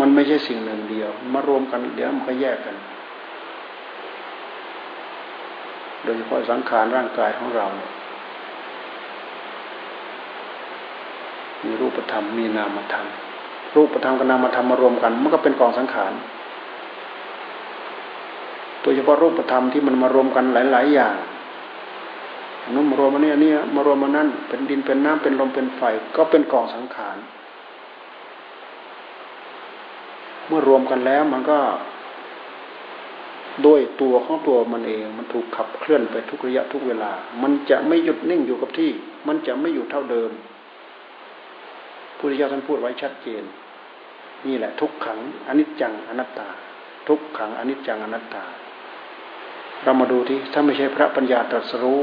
[0.00, 2.76] มันไม่ใช่สิ่งหนึ่งเดียว มารวมกันเดี๋ยวมันก็แยกกัน
[6.02, 7.90] โดยเฉพาะสังขารร่างกายของเราเนี่ย
[11.64, 13.06] มีรูปธรรม มีนามธรรม
[13.76, 16.12] รูปธรรมกับนามธรรมมารวมกัน มันก็เป็นกองสังขาร
[18.80, 21.14] โดยเฉพาะรูปธรรมที่มันมารวมกันหลาย ๆ อย่าง
[22.74, 25.82] นู้นมารวมมาเนี่ยนี่มารวมมานั่นเป็นดินเป็นน้ำเป็นลมเป็นไฟ
[26.16, 27.16] ก็เป็นกองสังขาร
[30.46, 31.58] เมื่อรวมกันแล้วมันก็
[33.66, 37.10] ด้วยตัวของตัวมันเอง มันถูกขับเคลื่อนไปทุกระยะทุกเวลา
[37.42, 38.90] มันจะไม่หยุดนิ่งอยู่กับที่
[39.26, 40.30] มันจะไม่อยู่เท่าเดิม
[42.18, 43.42] พุทธเจ้าท่านพูดไว้ชัดเจน
[44.46, 46.48] นี่แหละ ทุกขังอนิจจังอนัตตา
[47.08, 48.44] ทุกขังอนิจจังอนัตตา
[49.82, 52.02] เรามาดูที่ถ้าไม่ใช่พระปัญญาตรัสรู้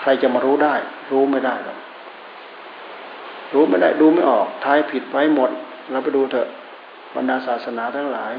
[0.00, 0.74] ใครจะมารู้ได้
[1.12, 1.78] รู้ไม่ได้หรอก
[3.54, 5.50] รู้ไม่ได้ดูไม่ออกท้ายผิดไปหมด
[5.90, 6.48] เราไปดูเถอะ
[7.14, 8.32] บรรดาศาสนาทั้งหลาย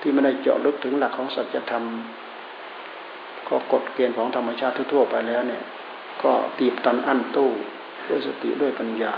[0.00, 1.84] ที่ไม่ได้เจาะลึกถึงหลักของสัจธรรม
[3.48, 5.62] ก็กฎเกณฑ์ของธรรมชาติทั่วไปแล้วเนี่ย
[6.22, 7.50] ก็ตีบตันอั้นตู้
[8.08, 9.14] ด้วยสติด้วยปัญญา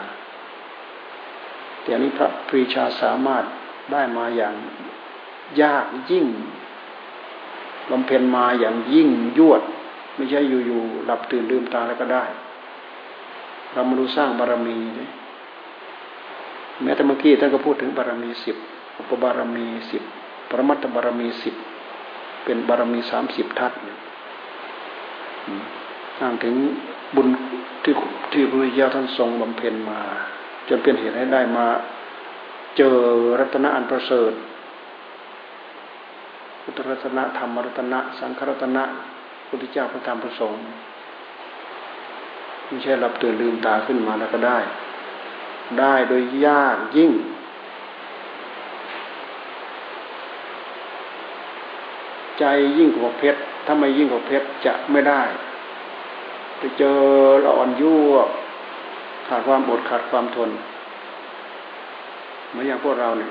[1.89, 3.45] แต่นี้พระปรีชาสามารถ
[3.93, 4.55] ได้มาอย่าง
[5.63, 6.27] ยากยิ่ง
[7.91, 9.63] บำเพ็ญมาอย่างยิ่งยวด
[10.15, 12.25] ไม่ใช่อยู่ๆหลับตื่นลืมตาแล้วก็ได้
[13.73, 15.11] เรามาดูสร้างบารมีเลย
[16.83, 18.57] แม้แต่เมื่อกี้ท่านก็พูดถึงบารมีสิบ
[18.99, 20.03] อุปบารมีสิบ
[20.49, 21.55] ปรมัตถบารมีสิบ
[22.45, 23.79] เป็นบารมีสามสิบทัศน์
[26.21, 26.55] อ้างถึง
[27.15, 27.29] บุญ
[27.83, 27.93] ที่
[28.33, 30.01] ที่พระพุทธเจ้าท่านทรงบำเพ็ญมา
[30.69, 31.67] จนเป็นเหตุให้ได้มา
[32.77, 32.97] เจอ
[33.41, 34.33] รัตนะอันประเสริฐ
[36.63, 38.85] พุทธรัตนะธรรมรัตนะสังฆรัตนะ
[39.49, 40.61] พุทธเจ้าพระธรรมพระสงฆ์
[42.67, 44.59] ไม่ใช่รับตื่นลืมตาขึ้นมาแล้วก็ได้
[45.81, 47.13] ได้โดยยากยิ่ง
[52.39, 52.45] ใจ
[52.79, 55.23] ยิ่งกว่าเพชรถ้าไม่ยิ่งกว่าเพชรจะไม่ได้
[56.59, 57.01] ไปเจอ
[57.45, 58.15] ละอ่อนยั่ว
[59.29, 60.51] ขาดความอดขาดความทน
[62.49, 63.31] เหมือนอย่างพวกเราเนี่ย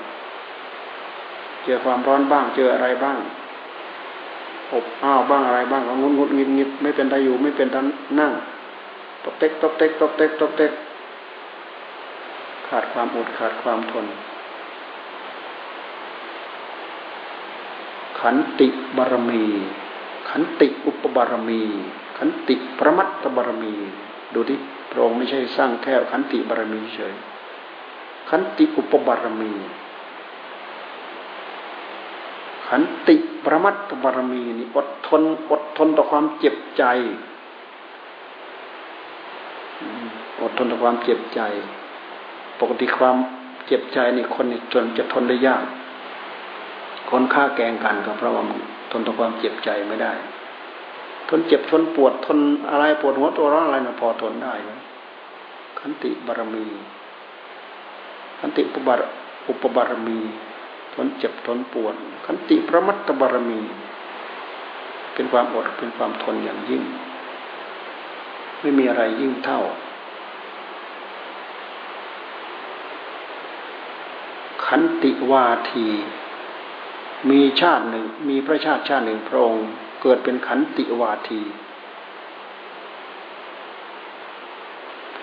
[1.63, 3.17] เจอความร้อนบ้าง เจออะไรบ้าง
[4.73, 7.81] อบอ้าวบ้างอะไรบ้างก็งุนงุดงิดงิดไม่เป็นตาอยู่ไม่เป็นตา
[8.19, 8.31] นั่ง
[9.23, 10.71] ตกเต็กตกเต็กตกเต็กตกเต็ก
[12.67, 14.05] ขาดความอดขาดความทน
[18.19, 19.43] ขันติบารมี
[20.29, 21.61] ขันติอุปบารมี
[22.17, 23.73] ขันติประมัตตบารมี
[24.33, 24.57] ดูที่
[24.91, 27.13] พระองค์ไม่ใช่สร้างแค่ขันติบารมีเฉย
[28.29, 29.53] ขันติอุปบารมี
[32.69, 36.83] ขันติประมัตตบารมีนี่อดทนอดทนต่อความเจ็บใจ
[40.41, 41.41] อดทนต่อความเจ็บใจ
[42.59, 43.15] ปกติความ
[43.65, 45.63] เจ็บใจนี่คนนี่จนจะทนได้ยาก
[47.09, 48.43] คนฆ่าแกงกันก็เพราะว่า
[48.91, 50.13] ทนต่อความเจ็บใจไม่ได้
[51.29, 54.79] ทนเจ็บทนปวดทนอะไรปวดหัวตัวร้อนอะไรนะพอทนได้นะ
[55.79, 56.65] ขันติบารมี
[58.39, 59.01] ขันติอุปบาร
[59.49, 60.19] อุปบารมี
[60.93, 63.61] ทนเจ็บทนปวดขันติประมัตตบารมี
[65.13, 66.83] เป็นความอดเป็นความทนอย่างยิ่ง
[68.61, 69.61] ไม่มีอะไรยิ่งเท่า
[74.65, 75.87] ขันติวาที
[77.29, 79.67] มีชาติหนึ่ง มีพระชาติชาติหนึ่งพระองค์
[80.01, 81.41] เกิดเป็นขันติวาที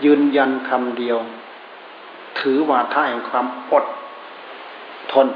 [0.05, 1.19] ยืนยันคำเดียว
[2.39, 3.85] ถือวาทะแห่งความอด
[5.13, 5.29] ทน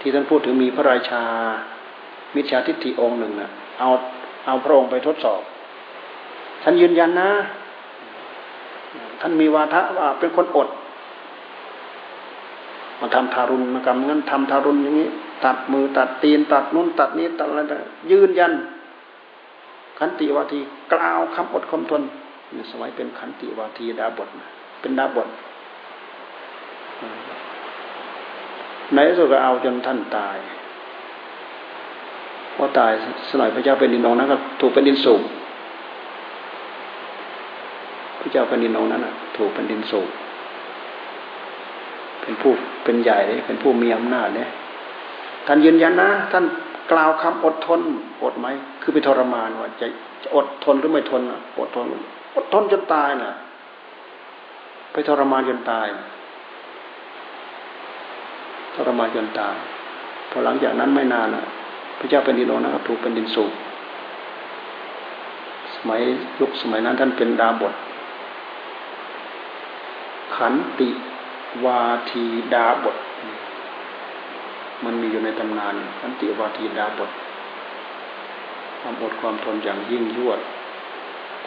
[0.00, 1.22] ที่ท่านพูดถึงมีพระราชา
[2.34, 3.88] มิจฉาทิฏฐิองค์หนึ่งนะ่ะเอา
[4.46, 5.40] เอาพระองค์ไปทดสอบ
[6.62, 7.30] ท่านยืนยันนะ
[9.20, 10.68] ท่านมีวาทะว่าเป็นคนอด
[13.00, 15.08] มาทำทารุณกรรมงั้นทำทารุณอย่างนี้
[15.44, 17.74] ตัดมือตัดตีนตัดนู้นตัดนี้ตัดอะไร
[18.10, 18.52] ยืนยัน
[19.98, 20.60] ขันติวาที
[20.92, 22.02] กล่าวคำอดคำทน
[22.54, 24.28] นี่สมัยเป็นขันติวาทีดาบท
[24.80, 25.28] เป็นดาบท
[28.94, 30.36] ในที่สุดก็เอาจนท่านตาย
[32.56, 32.92] พอตาย
[33.30, 35.22] สมัยพระเจ้าเป็นดินองนั้นก็ถูกเป็นดินสูบ
[38.20, 40.08] พระเจ้าเป็นดินองนั้นถูกเป็นดินสูบ
[42.22, 42.52] เป็นผู้
[42.84, 44.50] เป็นใหญ่เลยเป็นผู้มีอำนาจเนี่ย
[45.46, 46.44] ท่านยืนยันนะ ท่าน
[46.92, 47.80] กล่าวคำอดทน
[48.22, 48.46] อดไหม
[48.82, 49.86] คือไปทรมานว่าจะ
[50.22, 51.22] จะอดทนหรือไม่ทน
[51.58, 51.86] อดทน
[52.36, 53.32] อดทนจนตายน่ะ
[54.92, 55.86] ไปทรมานจนตาย
[58.74, 59.56] ทรมานจนตาย
[60.30, 61.44] พอหลังจากนั้นไม่นานน่ะ
[61.98, 63.52] พระเจ้าเป็นดินโนนะถูกเป็นดินสูบ
[65.74, 66.00] สมัย
[66.40, 67.74] ยุคสมัยนั้นท่านเป็นดาบท
[70.36, 70.88] ขันติ
[71.64, 72.24] วาที
[72.54, 72.96] ดาบท
[74.84, 77.10] มันมีอยู่ในตำนานขันติวาทีดาบท
[78.80, 80.40] ความอดความทนอย่างยิ่งยวด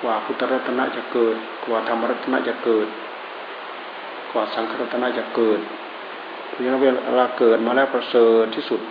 [0.01, 2.87] กว่าพุทธรัตนะจะเกิด กว่าธรรมรัตนะจะเกิด
[4.31, 5.59] กว่าสังฆรัตนะจะเกิด
[6.49, 6.85] เพราะฉะนั้นเว
[7.19, 8.81] ลาเกิดมาแล้วประเสริฐที่สุด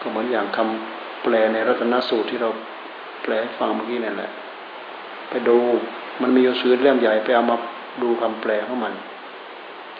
[0.00, 2.50] ก็เหมือนอย่างคำแปลในรัตนสูตรที่เรา
[3.22, 4.30] แปลฟังเมื่อกี้นั่นแหละ
[5.30, 5.56] ไปดู
[6.22, 7.56] มันมีอยู่สือเล่มใหญ่ไปเอามา
[8.02, 8.92] ดูคำแปลของมัน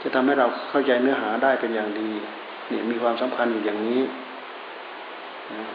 [0.03, 2.11] จะทำให้เราเข้าใจเนื้อหาได้เป็นอย่างดี
[2.69, 4.03] เนี่ยมีความสำคัญอยู่อย่างนี้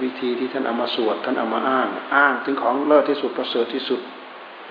[0.02, 4.02] วิธีที่ท่านเอามาสวดท่านเอามาอ้าง อ้างถึงของเลิศที่สุดประเสริฐที่สุด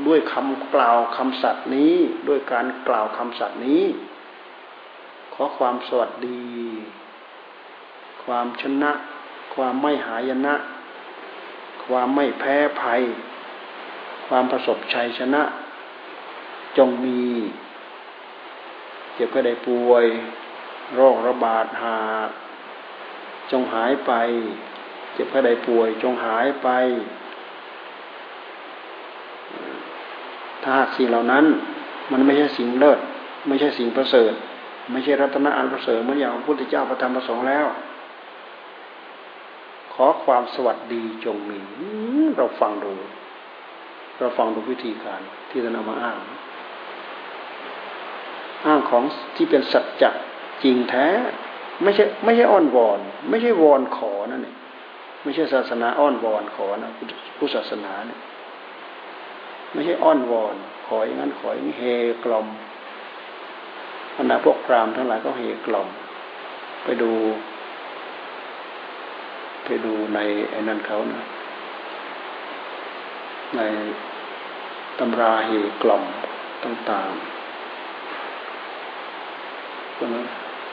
[0.06, 1.94] ด้วยคำกล่าวคำสัตย์นี้
[2.28, 3.82] ด้วยการกล่าวคำสัตย์นี้
[5.34, 6.44] ขอความสวัสดี
[8.24, 8.92] ความชนะ
[9.54, 10.54] ความไม่หายนะ
[11.86, 13.02] ความไม่แพ้ภัย
[14.26, 15.42] ความประสบชัยชนะ
[16.78, 17.20] จงมี
[19.16, 20.06] เจ็บก็ได้ป่วย
[20.94, 21.98] โรคระบาดหา
[23.50, 24.12] จงหายไป
[25.12, 26.68] เจ็บก็ได้ป่วย จงหายไป
[30.62, 31.44] ถ้าหากสิ่งเหล่านั้น
[32.12, 32.98] มันไม่ใช่สิ่งเลิศ
[33.48, 34.32] ไม่ใช่สิ่งประเสริฐ
[34.92, 37.66] ไม่ใช่รัตนอันประเสริฐเหมือนอย่างพระพุทธเจ้าพระธรรมพระสงฆ์แล้ว
[39.94, 41.60] ขอความสวัสดีจงมี
[42.36, 42.92] เราฟังดู
[44.18, 46.16] เราฟังดูวิธีการที่จะนำมาอ้าง
[48.66, 49.04] อ้างของ
[49.36, 50.10] ที่เป็นสัจจะ
[50.62, 51.06] จริงแท้
[51.82, 52.98] ไม่ใช่ไม่ใช่อ้อนวอน
[53.30, 54.56] ไม่ใช่วอนขอนั่นเอง
[55.22, 56.90] ไม่ใช่ศาสนาอ้อนวอนขอนะ
[57.38, 58.20] พุทธศาสนาเนี่ย
[59.72, 60.54] ไม่ใช่อ้อนวอน
[60.86, 61.84] ขออย่างนั้นขออย่างนี้เฮ
[62.24, 62.46] กลอม
[64.16, 65.88] บรรดาพวกพรามทั้งหลายก็เฮกล่อม
[66.84, 67.12] ไปดู
[69.64, 70.18] ไปดูใน
[70.50, 71.22] ไอ้นั่นเขานะ
[73.56, 73.60] ใน
[74.98, 75.50] ตำราเฮ
[75.82, 76.04] กล่อม
[76.64, 77.35] ต่างๆ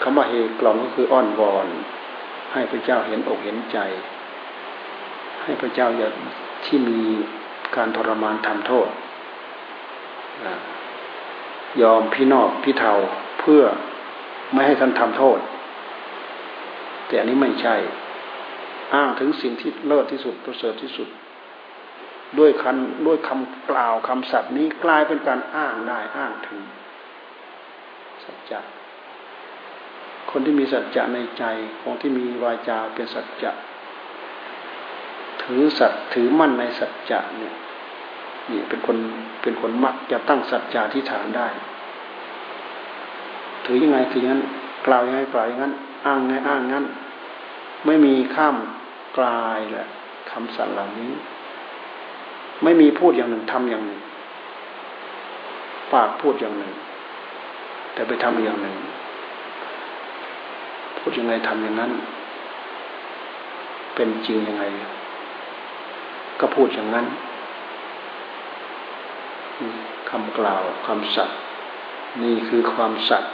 [0.01, 1.67] คำว่าเฮกล่อมก็คืออ้อนวอน
[2.53, 3.77] ให้พระเจ้าเห็นอกเห็นใจ
[5.43, 6.09] ให้พระเจ้าอย่า
[6.65, 7.01] ที่มี
[7.75, 8.89] การทรมานทำโทษ
[11.81, 12.93] ยอมพี่นอกพี่เทา
[13.39, 13.63] เพื่อ
[14.53, 15.39] ไม่ให้ท่านทำโทษ
[17.07, 17.75] แต่อันนี้ไม่ใช่
[18.93, 21.07] อ้างถึงสิ่งที่เลิศที่สุดประเสริฐที่สุด
[22.39, 26.61] ด้วยคันด้วยคำกล่าวคำสัตย์นี้กลายเป็นการอ้างได้อ้างถึง
[28.23, 28.59] สัจจะ
[30.35, 31.43] คนที่มีสัจจะในใจ
[31.81, 33.51] คนที่มีวาจาเป็นสัจจะ
[35.43, 37.53] ถือสัตถือมั่นในสัจจะเนี่ย
[38.51, 38.97] นี่เป็นคน
[39.41, 41.47] เป็นคนมักจะตั้งสัจจะที่ฐานได้
[43.65, 44.43] ถือยังไงถืออย่างนั้น
[44.85, 45.73] กล่าวยังไงกล่าวอย่างนั้น
[46.05, 46.85] อ้างไงอ้างงั้น
[47.85, 48.55] ไม่มีข้าม
[49.17, 49.87] กลายแหละ
[50.31, 51.11] คำสั่งเหล่านี้
[52.63, 53.99] ไม่มีพูดอย่างหนึ่งทำอย่างหนึ่ง
[55.93, 56.73] ปากพูดอย่างหนึ่ง
[57.93, 58.75] แต่ไปทำอย่างหนึ่ง
[61.05, 61.91] พูดยังไงทำอย่างนั้น
[63.95, 64.63] เป็นจริงยังไง
[66.39, 67.05] ก็พูดอย่างนั้น
[70.09, 71.37] คำกล่าวคำสัตย์
[72.23, 73.31] นี่คือความสัตย์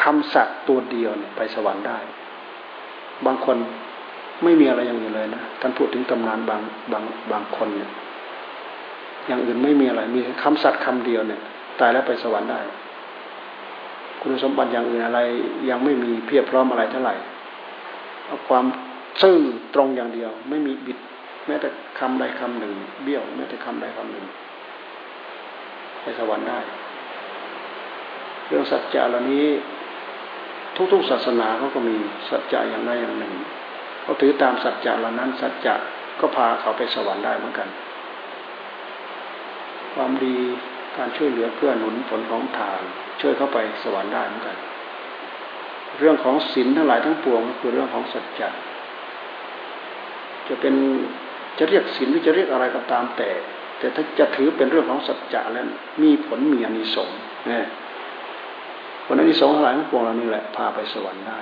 [0.00, 1.98] คำสัตว์ตัวเดียวเนี่ยไปสวรรค์ได้
[3.26, 3.56] บางคน
[4.44, 6.60] ไม่มีอะไรอย่างอื่นเลยนะท่านพูดถึงตำนานบาง
[6.92, 7.90] บางบางคนเนี่ย
[9.26, 11.40] อย่างอื่นไม่มีอะไร มีคำสัตว์คำเดียวเนี่ย
[11.80, 12.60] ตายแล้วไปสวรรค์ได้
[14.20, 15.20] คุณสมบัติอย่างอื่นอะไร
[15.70, 17.14] ยังไม่มีเพียบพร้อมอะไรเท่าไหร่
[18.26, 18.64] เอาความ
[19.22, 19.38] ซื่อ
[19.74, 20.98] ตรงอย่างเดียว ไม่มีบิด
[21.46, 24.24] แม้แต่คำใดคำหนึ่ง เบี้ยว แม้แต่คำใดคำหนึ่ง
[26.02, 26.58] ไปสวรรค์ได้
[28.46, 29.46] เรื่องสัจจะเหล่านี้
[30.92, 31.96] ทุกๆศาสนาเขาก็มี
[32.30, 33.34] สัจจะอย่างใดอย่างหนึ่ง
[34.02, 35.74] เขาถือตามสัจจะเหล่านั้น สัจจะ
[36.20, 37.68] ก็พาเขาไปสวรรค์ได้เหมือนกัน
[39.94, 40.36] ความดี
[40.98, 42.82] การช่วยเหลือเพื่อหนุนผลของทาน
[43.20, 44.56] ช่วยเข้าไปสวรรค์ได้เหมือนกัน
[45.98, 48.48] เรื่องของศีลทั้งหลายทั้งปวงก็คือเรื่องของสัจจะ
[50.48, 50.74] จะเป็น
[51.58, 53.30] จะเรียกศีลหรือจะเรียกอะไรก็ตามแต่
[53.78, 55.64] แต่ถ้าจะถือเป็นเรื่องของสัจจะแล้ว
[56.02, 57.66] มีผลมีอนิสงส์เนี่ย
[59.04, 61.38] คนนั้นที่สองหลายของพวกเรานี่แหละพาไปสวรรค์ได้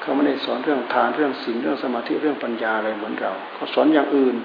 [0.00, 4.36] เขาไม่ได้สอนเรื่องทานเรื่องศีลเรื่องสมาธิเรื่องปัญญาอะไรเหมือนเราเขาสอนอย่างอื่น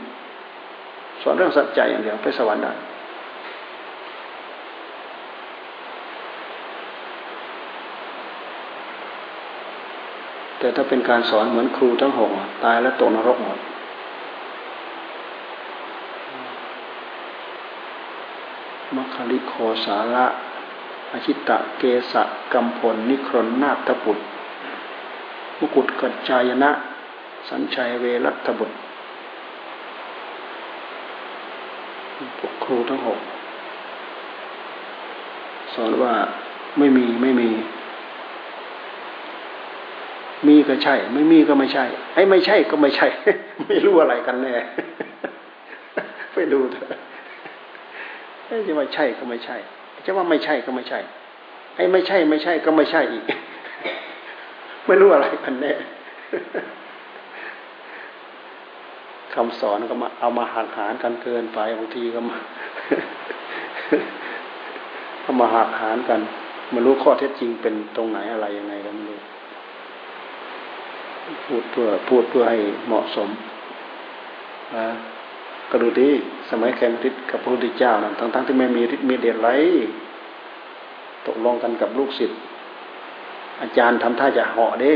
[1.21, 2.73] สอนเรื่องสัจใจอย่างเดียวไปสวรรค์ได้
[10.59, 12.29] แต่ถ้าเป็นการสอนเหมือนครูทั้งหก
[12.63, 13.59] ตายแล้วตกนรกหมด
[18.95, 19.53] มัคคิโค
[19.85, 20.25] สาระ
[21.11, 22.23] อชิตะเกสะ
[22.53, 24.23] กัมพล นิครนนาตบุตร
[25.59, 26.71] มุกุฎกัจจายนะ
[27.49, 28.83] สัญชัยเวรัตบุตรพว
[32.04, 32.04] ก
[32.63, 33.19] ครูทั้งหก
[35.73, 36.13] สอนว่า
[36.79, 37.49] ไม่มีไม่มี
[40.47, 43.07] มีก็ใช่ ไม่มีก็ไม่ใช่ ไอ้ไม่ใช่ก็ไม่ใช่
[43.67, 44.53] ไม่รู้อะไรกันแน่
[46.33, 46.89] ไปดูเถอะ
[48.67, 49.57] จะว่าใช่ก็ไม่ใช่
[50.05, 50.99] จะว่าไม่ใช่ก็ไม่ใช่
[51.75, 53.23] ไอ้ไม่ใช่ไม่ใช่ก็ไม่ใช่อีก
[54.87, 55.73] ไม่รู้อะไรกันแน่
[59.35, 62.37] คำสอนก็มาเอามาหักหารกันเกินไปบางทีก็มา
[65.21, 66.19] เอามาหักหารกัน
[66.73, 69.19] ม่รู้ข้อเท็จจริงเป็นตรงไหนอะไรยังไงก็ไม่รู้
[71.45, 72.57] พูดเพื่อพูดเพื่อให้
[72.87, 73.29] เหมาะสม
[74.75, 74.87] นะ
[75.71, 76.11] ก็ดูดี
[76.49, 79.49] สมัยแคมทิศกับพระพุทธเจ้านะทั้งๆทที่ไม่มีฤทธิ์มีเดชไร
[81.27, 82.39] ตกลงกันกับลูกศิษย์
[83.61, 84.93] อาจารย์ทำท่าจะเหาะเด้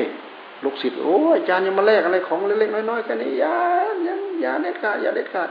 [0.64, 3.58] ลูกศิษย์โอ้อาจารย์ยังมาแลกอะไรของเล็กๆน้อยๆกันนี่ยา
[4.08, 5.50] ยัง อย่าเด็ดขาดอย่าเด็ดขาด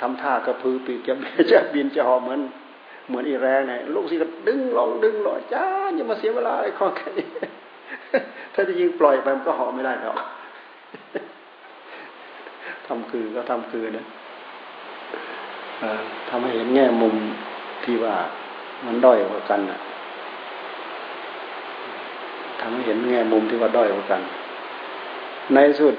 [0.00, 1.14] ทำท่ากระพือปีกจะ
[1.52, 2.40] จะบินจะหาะเหมือน
[3.08, 5.64] เหมือนอีแรงไงลูกศิษย์ก็ดึงลงดึงลอาจา
[5.96, 7.28] อย่ามาเสียเวลาอะไรของแค่นี้
[8.54, 10.18] ถ้าจะยิงปล่อยไปมันก็หาะไม่ได้หรอก
[12.86, 14.06] ทำคือก็ทำคือนะ
[16.30, 17.14] ทำให้เห็นแง่มุม
[17.84, 18.14] ที่ว่า
[18.86, 19.80] มันด้อยกว่ากันนะ
[22.60, 24.22] ทำให้เห็นแง่มุมที่ว่าด้อยกว่ากัน
[25.54, 25.94] ในสุด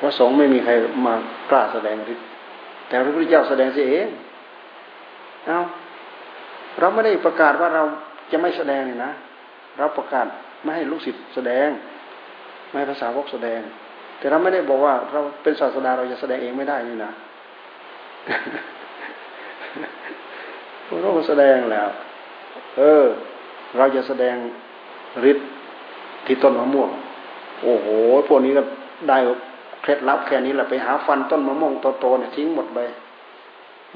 [0.00, 0.72] พระสงฆ์ไม่มีใคร
[1.06, 1.14] มา
[1.50, 2.26] กล้าแสดงฤทธิ์
[2.88, 4.08] แต่พระพุทธเจ้าแสดงสิเอง
[5.46, 5.58] เอา
[6.80, 7.82] เราไม่ได้ประกาศว่าเรา
[8.32, 9.12] จะไม่แสดงเลยนะ
[9.78, 10.26] เราประกาศ
[10.62, 11.68] ไม่ให้ลูกศิษย์แสดง
[12.68, 13.60] ไม่ให้ภาษาวกแสดง
[14.18, 17.12] แต่เราไม่ได้บอกว่า เราเป็นศาสดาเราจะแสดงเองไม่ได้นี่นะ
[21.02, 21.88] เราแสดงแล้ว
[22.78, 23.04] เออ
[23.76, 24.36] เราจะแสดง
[25.30, 25.46] ฤทธิ์
[26.26, 26.90] ที่ต้นมะม่วง
[27.62, 27.86] โอ้โห
[28.28, 28.62] พวกนี้ก็
[29.08, 29.18] ได้
[29.88, 32.78] ล็ดลับแค่นี้แหละไปหาฟันต้นมะม่วงโตๆเนี่ยทิ้งหมดไป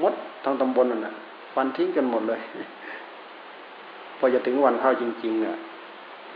[0.01, 0.13] มด
[0.43, 1.13] ทั้งตำบลนั่นแหะ
[1.53, 2.39] ฟันทิ้งกันหมดเลย
[4.17, 5.55] พอจะถึงวันเข้าจริงๆเนี่ย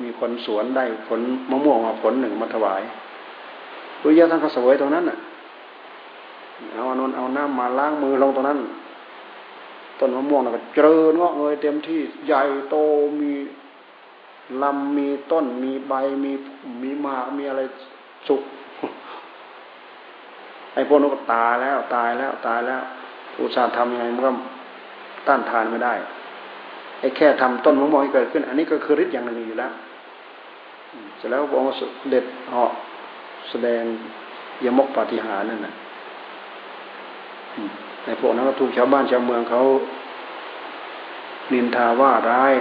[0.01, 1.20] มีคนสวนได้ผล
[1.51, 2.82] มะม่วงมาผลหนึ่งมาถวาย
[3.99, 5.18] พุทธเจ้าท่านก็สวยตรงนั้นน่ะ
[6.74, 8.60] เอาอนนเอาน้ำมาล้างมือลงตรงนั้น
[9.99, 12.76] ต้นมะม่วงน่ะก็เจริญงอกเงยเต็มที่ใหญ่โต
[13.22, 13.32] มี
[14.64, 15.93] ลำมีต้นมีใบ
[16.24, 16.32] มี
[16.82, 17.62] มีหมากมีอะไร
[18.28, 18.41] สุก
[20.78, 22.82] ไอ้พวกนั้นก็ตายแล้วตายแล้วตายแล้ว
[23.41, 24.32] อุตสาห์ทำยังไงมันก็
[25.28, 25.93] ต้านทานไม่ได้
[26.99, 29.71] ไอ้แค่ทำต้นมะม่วงให้เกิดขึ้น อันนี้ก็คือฤทธิ์อย่างหนึ่งอยู่แล้ว
[31.17, 31.69] เสร็จแล้วพระองค์
[32.09, 32.71] เด็ดเหาะ
[33.49, 33.84] แสดง
[34.65, 35.73] ยมกปฏิหารนั่นน่ะ
[38.03, 39.61] ในพวกนั้นก็ถูกชาวบ้านชาวเมืองเขา
[41.53, 42.53] นินทาว่าร้าย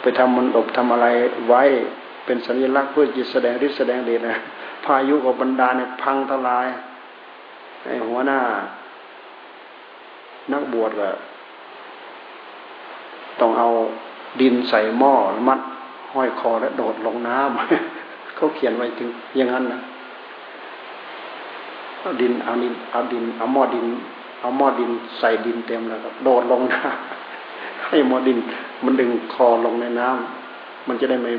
[0.00, 1.06] ไปทำมันอบทำอะไร
[1.48, 1.62] ไว้
[2.24, 4.34] เป็นสัญลักษณ์เพื่อจะแสดงฤทธิ์แสดงเดชนะ
[4.84, 6.66] พายุกับบรรดาเนี่ยพังทลาย
[7.84, 8.40] ไอ้หัวหน้า
[10.52, 11.08] นักบวชก็
[13.40, 13.68] ต้องเอา
[14.40, 15.14] ดินใส่หม้อ
[15.48, 15.60] มัด
[16.12, 19.80] ห้อยคอแล้วโดดลงน้ำเขาเขียนไว้ถึงอย่างนั้นนะ
[22.00, 23.86] เอาดินเอาดินเอาดินเอาหม้อดิน
[24.40, 28.38] เอาหม้อดินใส่ดินเต็มแล้วก็โดดลงน้ำให้หม้อดิน
[28.84, 31.30] มันดึงคอลงในน้ำมันจะได้ไม่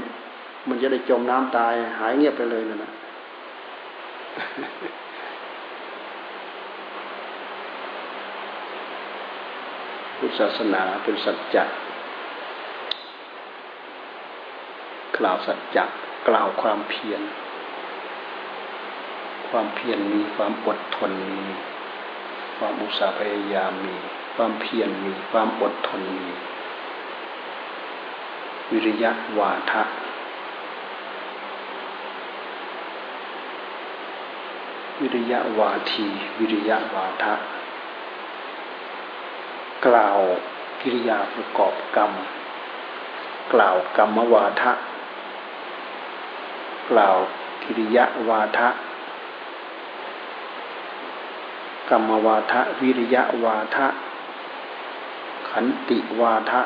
[0.70, 2.92] มันจะได้จมน้ำตายหายเงียบไปเลยนั่นนะ
[10.18, 11.64] พุทธศาสนาเป็นสัจจะ
[15.18, 15.84] กล่าวสัจจะ
[16.28, 17.22] กล่าวความเพียร
[19.50, 21.48] ความเพียรมีความอดทนมี
[22.58, 23.96] ความอุตสาห์พยายามมี
[24.36, 26.30] ความเพียรมีความอดทนมี
[28.72, 29.84] วิริยะวาทะ
[35.02, 36.08] วิริยะวาที
[36.40, 37.34] วิริยะวาทะ
[39.86, 40.20] กล่าว
[40.82, 42.12] กิริยาประกอบกรรม
[43.54, 44.72] กล่าวกรรมวาทะ
[46.90, 47.18] กล่าว
[47.64, 48.70] กิริยะวาทะ
[51.90, 53.88] กรรมวาทะ วิริยะวาทะ
[55.50, 56.62] ขันติวาทะ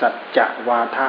[0.00, 1.06] สัจจะวาทะ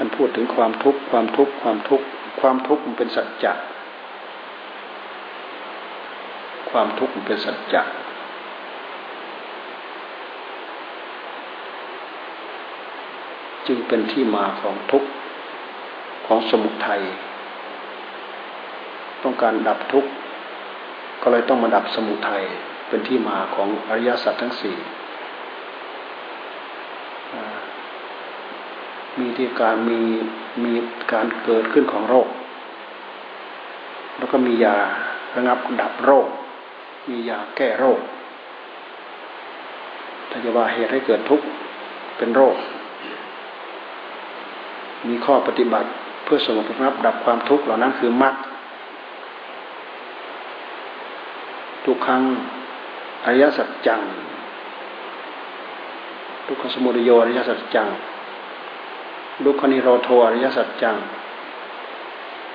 [0.00, 2.06] ท่านพูดถึงความทุกข์ความทุกข์ความทุกข์
[2.40, 3.52] ความทุกข์มันเป็นสัจจะ
[6.70, 7.82] ความทุกข์มันเป็นสัจจะ
[13.66, 15.08] จึงเป็นที่มาของทุกข์
[16.26, 17.02] ของสมุทัย
[19.22, 20.10] ต้องการดับทุกข์
[21.22, 22.44] ก็เลยต้องมาดับสมุทัย
[22.88, 24.76] เป็นที่มาของอริยสัจทั้งสี่
[29.20, 30.00] มีที่การมี
[30.64, 30.72] มี
[31.12, 32.28] การเกิดขึ้นของโรค
[34.18, 34.76] แล้วก็มียา
[35.36, 36.26] ระงับดับโรค
[37.10, 37.98] มียาแก้โรค
[40.30, 41.46] ถ้าจะว่าเหตุให้เกิดทุกข์
[42.16, 42.54] เป็นโรค
[45.08, 45.88] มีข้อปฏิบัติ
[46.24, 48.34] เพื่อสงบระงับดับความทุกข์เหล่านั้นคือมรรค
[51.84, 52.22] ทุกครั้ง
[53.24, 54.00] อริยสัจจัง
[56.46, 57.88] ทุกขสมุทโยอริยสัจจัง
[59.44, 60.96] ลุคนิโรโทอริยสัจจัง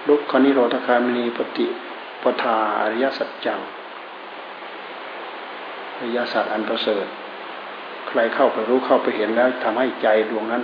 [0.08, 1.68] ลุคนิโรธคามินีปฏิ
[2.22, 3.60] ปทาอริยสัจจัง
[5.98, 7.06] อริยสัจอันประเสริฐ
[8.08, 10.64] ใครเข้าไปรู้เข้าไปเห็นแล้วทำให้ใจดวงนั้น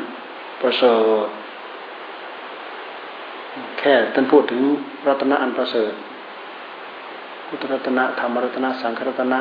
[0.61, 0.95] ประเสริ
[1.25, 1.27] ฐ
[3.79, 4.61] แค่ท่านพูดถึง
[5.07, 5.93] รัตนะอันประเสริฐ
[7.47, 9.39] พุทธรัตนะธรรมรัตนะสังฆรัตนะ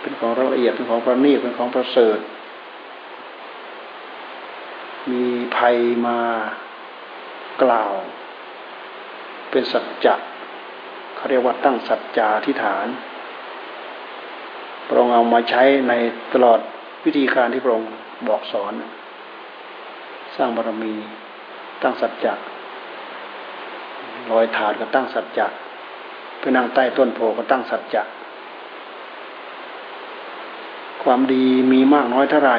[0.00, 2.18] เป็นของละเอียดเป็นของประณีตเป็นของประเสริฐ
[5.10, 5.24] มี
[5.56, 5.76] ภัย
[6.06, 6.18] มา
[7.62, 7.92] กล่าว
[9.50, 10.14] เป็นสัจจะ
[11.14, 12.86] เขาเรียกว่าตั้งสัจจาธิฐาน
[14.86, 15.92] พระองค์เอามาใช้ใน
[16.32, 16.60] ตลอด
[17.04, 17.92] วิธีการที่พระองค์
[18.28, 18.74] บอกสอน
[20.36, 20.94] สร้างบารมี
[21.82, 22.34] ตั้งสัจจะ
[24.30, 25.46] ลอยถาดก็ตั้งสัจจะ
[26.40, 28.02] ไปนั่งใต้ต้นโพก็ตั้งสัจจะ
[31.02, 32.58] ความดีมีมากน้อยเท่าไหร่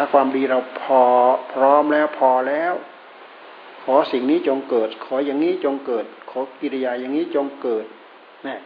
[0.00, 1.02] ถ้าความดีเราพอ
[1.52, 2.74] พร้อมแล้วพอแล้ว
[3.84, 7.86] ขอสิ่งนี้จงเกิด ขออย่างนี้จงเกิด ขอกิริยาอย่างนี้จงเกิด
[8.44, 8.56] แน่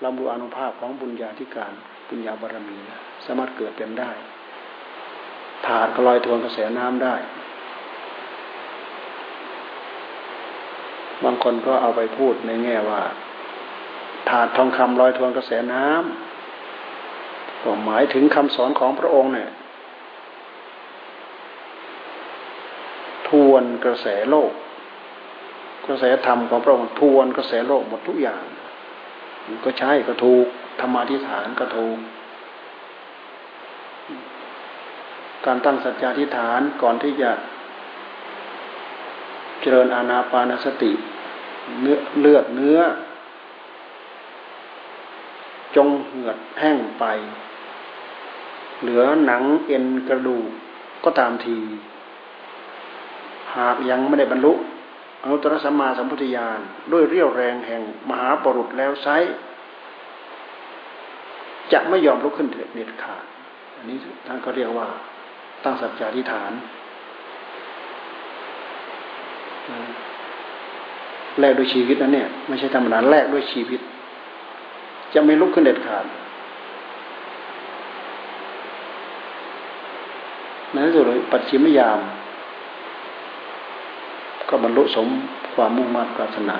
[0.00, 1.72] เราดูอนุภาพของบุญญาธิการ
[2.08, 2.78] บุญญาบารมี
[3.24, 4.10] สามารถเกิดเป็นได้
[5.66, 7.14] ถาดก็ลอยทวนกระแสน้ำได้
[11.24, 13.02] บางคนก็เอาไปพูดในแง่ว่า
[14.28, 19.50] ถาดทองคำลอยทวนกระแสน้ำก็หมายถึงคำสอนของพระองค์เนี่ย
[23.32, 24.52] ท วนกระแสโลก
[25.86, 28.44] กระแสธรรมของพระองค์ทวนกระแสโลกหมดทุกอย่าง
[29.46, 30.46] มันก็ใช่ก็ถูก
[30.80, 31.98] ธรรมาธิฐานก็ถูก
[35.46, 37.30] การตั้งสัจจาธิฐานก่อนที่จะ
[39.60, 40.92] เจริญอาณาปานสติ
[41.80, 42.80] เนื้อเลือดเนื้อ
[45.76, 47.04] จงเหือดแห้งไป
[48.80, 50.48] เหลือหนังเอ็นกระดูก
[51.04, 51.58] ก็ตามที
[53.58, 54.52] หากยังไม่ได้บรรลุ
[55.22, 56.58] อนุตตรสัมมาสัมพุทธญาณ
[56.92, 59.08] ด้วยเรี่ยวแรงแห่งมหาปรุษแล้วไซ
[61.72, 63.24] จะไม่ยอมลุกขึ้นเด็ดขาด
[63.76, 63.96] อันนี้
[64.26, 64.86] ท่านก็เรียกว่า
[65.64, 66.52] ตั้งสัจจะทิฐาน
[71.40, 73.80] แลกด้วยชีวิตนั้นเนี่ย ไม่ใช่ธรรมดาแลกด้วยชีวิต
[75.14, 76.04] จะไม่ลุกขึ้นเด็ดขาด
[80.72, 81.98] ในที่สุดเลยปัจฉิมยาม
[84.52, 85.08] ก็บรรลุสม
[85.54, 86.56] ความมุ่งมั่นปรารถนา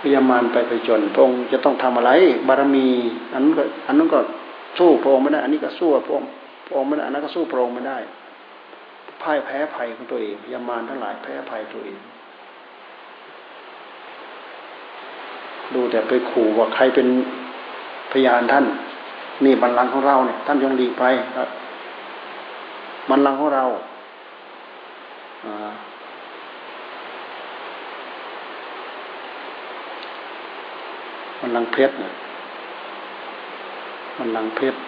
[0.00, 2.10] พยามารไปไปจนพระองค์จะต้องทำอะไร
[2.48, 2.86] บารมี
[3.32, 4.18] อันนั้นก็อันนั้นก็
[4.78, 6.28] สู้พระองค์ไม่ได้ อันนี้ก็สู้พระองค์
[6.66, 7.98] พระองค์ไม่ได้อันนั้นก็สู้พระองค์ไม่ได้
[9.22, 11.98] พ่ายแพ้ภัยของตัวเองพยามารทั้งหลายแพ้ภัยตัวเอง
[15.74, 17.06] ดูแต่ไปขู่ว่าใครเป็น
[18.12, 18.64] พยานท่าน
[19.44, 21.04] นี่บัลลังก์ของเราเนี่ย ท่านยงหลีไป
[23.08, 23.64] บัลลังของเรา
[25.46, 25.72] อ่า
[31.40, 32.12] มันลังเพชรเนี่ย
[34.18, 34.78] มันลังเพชร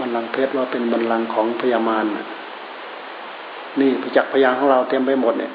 [0.00, 2.06] บันลังเพชรว่าเป็นบันลังของพญามาร
[3.80, 5.52] นี่ประจักษ์พยานของเราเต็มไปหมดเนี่ย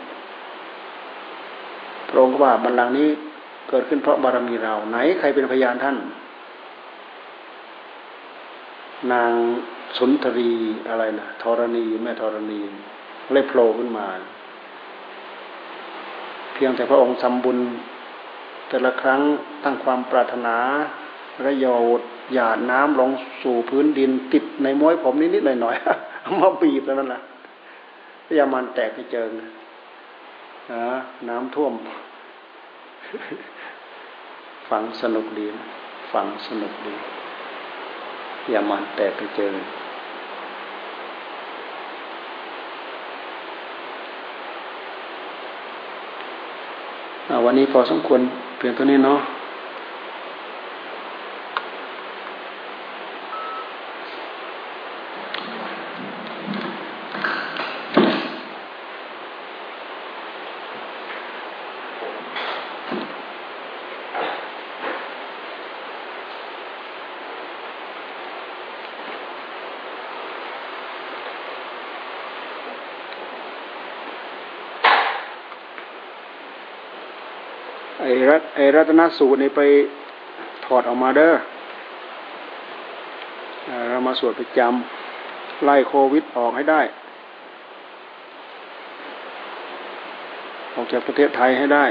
[2.07, 3.07] พระองค์ก็ว่าบันลังนี้
[3.69, 5.97] เกิดขึ้นเพราะบารมีเราไหนใครเป็นพยานท่าน
[9.13, 9.31] นาง
[9.97, 10.51] สุนทรี
[10.89, 12.59] อะไรนะธรณีแม่ธรณี
[13.31, 14.05] เลยโผล่ขึ้นมา
[16.53, 17.57] เพียงแต่พระองค์ทำบุญ
[18.69, 19.21] แต่ละครั้ง
[19.63, 20.57] ตั้งความปรารถนา
[21.47, 21.99] ระโยด
[22.33, 23.09] หยาดน้ำลง
[23.43, 27.21] สู่พื้นดินติดในม้วยผมนิดๆหน่อยๆเอามาบีบแล้วนั่นแหละ
[28.25, 29.49] พยามันแตกไปเจอนะ
[31.29, 31.73] น้ำท่วม
[34.69, 35.45] ฝังสนุกดี
[36.11, 36.95] ฝังสนุกดี
[38.49, 39.53] อย่ามันแตกไปเจอ
[47.45, 48.21] วันนี้พอสมควร
[48.57, 49.19] เพียงตัวนี้เนาะ
[78.61, 79.61] รัตไอรัตนสูตรนี่ไป
[80.65, 81.33] ถอดออกมาเด้อ
[83.89, 86.81] เรามาสวดประจำไล่โควิดออกให้ได้
[90.75, 91.85] ออกจากประเทศไทยให้ได้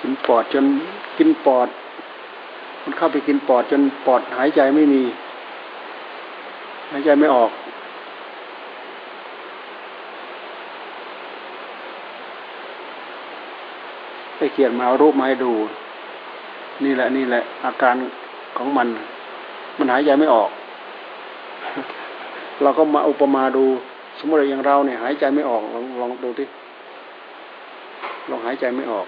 [0.00, 0.66] กินปอดจน
[1.18, 1.68] กินปอด
[2.84, 5.02] มันเข้าไปกินปอดจนปอดหายใจไม่มี
[6.90, 7.50] หายใจไม่ออก
[14.36, 15.52] ไปเขียนมารูปมาให้ดู
[16.84, 17.96] นี่แหละนี่แหละ อาการ
[18.56, 18.88] ของมัน
[19.78, 20.50] มันหายใจไม่ออก
[22.62, 23.64] เราก็มาอุปมาดู
[24.18, 26.46] สมมติอย่างเราเนี่ย หายใจไม่ออกลองลองดูที่
[28.30, 29.06] ลองหายใจไม่ออก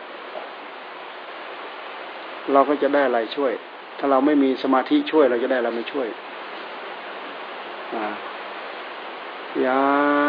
[2.53, 3.53] เราก็จะได้อะไรช่วย
[3.99, 6.09] ถ้าเราไม่มีสมาธิช่วยเราจะได้เราไม่ช่วย
[9.51, 9.85] พยายา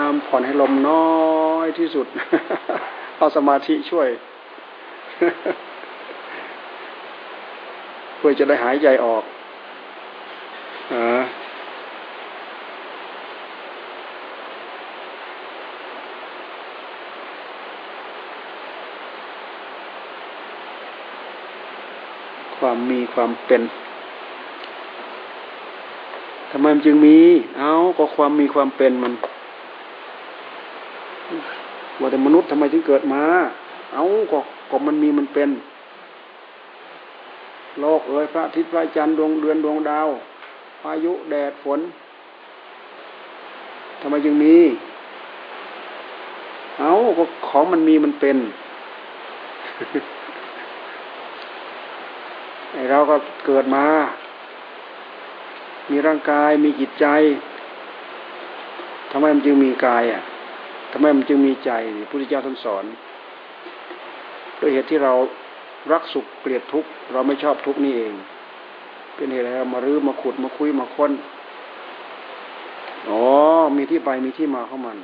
[0.09, 2.07] มผ่อนให้ลมน้อยที่สุด
[3.17, 4.07] เอาสมาธิช่วย
[8.17, 9.23] เพื่อจะได้หายใจออก
[10.93, 23.61] อ่า ความมีความเป็น
[26.51, 27.17] ทำไมมันจึงมี
[27.59, 29.13] เอาก็ความมีความเป็นมัน
[31.99, 33.23] ว่าแต่มนุษย์ทำไมถึงเกิดมา
[33.93, 35.49] เอาก็ก็มันมีมันเป็น
[37.79, 40.07] โลกเอ่ยพระอาทิตย์พระจันทร์ดวงเดือนดวงดาว
[40.81, 41.79] พายุแดดฝน
[44.01, 44.55] ทำไมจึงมี
[46.79, 48.37] เอาก็ของมันมีมันเป็น
[52.91, 53.15] เราก็
[53.45, 53.85] เกิดมา
[55.89, 57.05] มีร่างกายมีจิตใจ
[59.11, 60.21] ทำไมมันจึงมีกายอะ
[60.91, 62.85] ทำไมมันจึงมีใจพระพุทธเจ้าท่านสอน
[64.59, 65.13] ด้วยเหตุที่เรา
[65.91, 68.13] รักสุขเกลียดทุกข์เราไม่ชอบทุกข์นี่เอง
[69.15, 71.11] เป็นเหตุอะไรมารื้อมาขุดมาคุยมาค้น
[73.09, 73.21] อ๋อ
[73.77, 74.97] มีที่ไปมีที่มาของมัน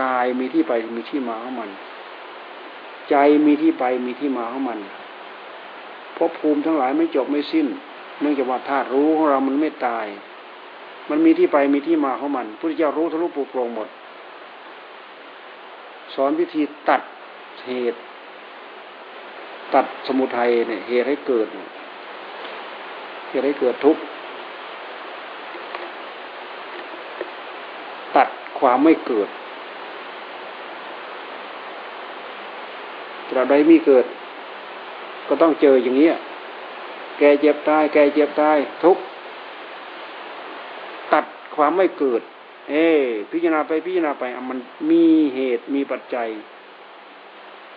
[0.00, 1.70] กายมีที่ไปมีที่มาของมัน
[3.10, 3.16] ใจ
[3.46, 4.78] มีที่ไปมีที่มาของมัน
[6.16, 7.66] ภพภูมิทั้งหลายไม่จบไม่สิ้น
[8.20, 10.06] เนื่องจากว่าธาตุรู้ของเรามันไม่ตาย
[11.10, 13.88] มันมีที่ไปมีที่มาของมันพระพุทธเจ้ารู้ทะลุปูโปรงหมด
[16.14, 17.02] สอนวิธีตัด
[17.66, 17.98] เหตุ
[19.74, 21.46] ตัดสมุทัยเนี่ยเหตุให้เกิด
[23.28, 24.02] เหตุให้เกิดทุกข์
[28.16, 29.28] ตัดความไม่เกิด
[33.28, 34.04] ตราบใดมีเกิด
[35.28, 36.08] ก็ต้องเจออย่างนี้
[37.18, 38.98] แกเจ็บตาย แกเจ็บตาย ทุก
[41.12, 42.22] ตัดความไม่เกิด
[42.70, 42.88] เอ้
[43.30, 44.58] พิจารณาไปพิจารณาไปมัน
[44.90, 45.04] มี
[45.34, 46.28] เหตุมีปัจจัย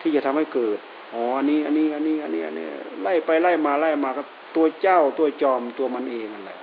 [0.01, 0.79] ที่จะทำให้เกิด
[1.13, 2.65] อ๋ออันนี้ อันนี้ อันนี้ อันนี้ อันนี้
[3.01, 4.23] ไล่ไปไล่มาไล่มาก็
[4.55, 6.59] ตัวเจ้าตัวจอมตัวมันเองนั่นแหละ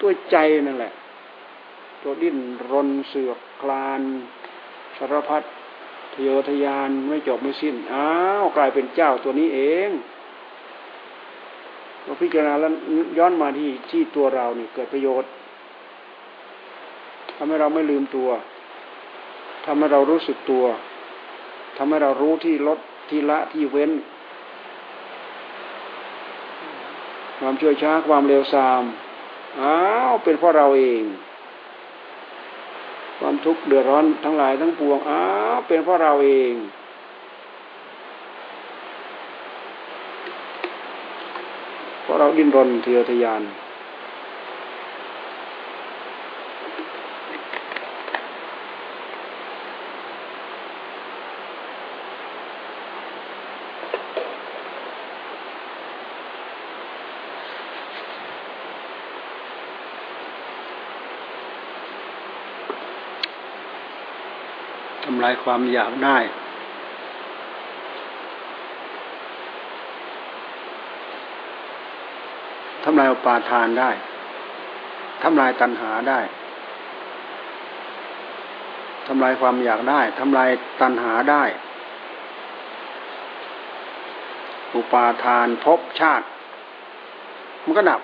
[0.00, 0.92] ตัวใจนั่นแหละ
[2.02, 2.38] ตัวดิ้น
[2.70, 4.02] รนเสือกคลาน
[4.96, 5.42] สารพัด
[6.16, 8.08] ทโยทยานไม่จบไม่สิ้น อ้า
[8.42, 9.88] วกลายเป็นเจ้าตัวนี้เอง
[12.02, 12.72] เราพิจารณาแล้ว
[13.18, 15.30] ย้อนมาที่ที่ตัวเราเนี่ยเกิดประโยชน์
[17.36, 18.28] ทำให้เราไม่ลืมตัว
[19.66, 20.64] ทำให้เรารู้สึกตัว
[21.76, 22.78] ทำให้เรารู้ที่ลด
[23.10, 23.90] ที่ละที่เว้น
[27.40, 28.82] ความช่วยช้าความเร็วซาม
[29.60, 29.76] อ้า
[30.10, 31.02] วเป็นเพราะเราเอง
[33.18, 35.20] ความทุกข์เดือดร้อนทั้งหลายทั้งปวงอ้า
[35.66, 36.52] เป็นเพราะเราเอง
[42.02, 43.42] เพราะเราดิ้นรนเทียทยาน
[65.26, 66.18] ลายความอยากได้
[72.84, 73.90] ทำลายอุปาทานได้
[75.22, 76.20] ทำลายตัณหาได้
[79.06, 80.48] ทำลายความอยากได้ ทำลาย
[80.80, 81.44] ตัณหาได้
[84.74, 86.26] อุปาทานภพชาติ
[87.64, 88.00] มันก็ดับ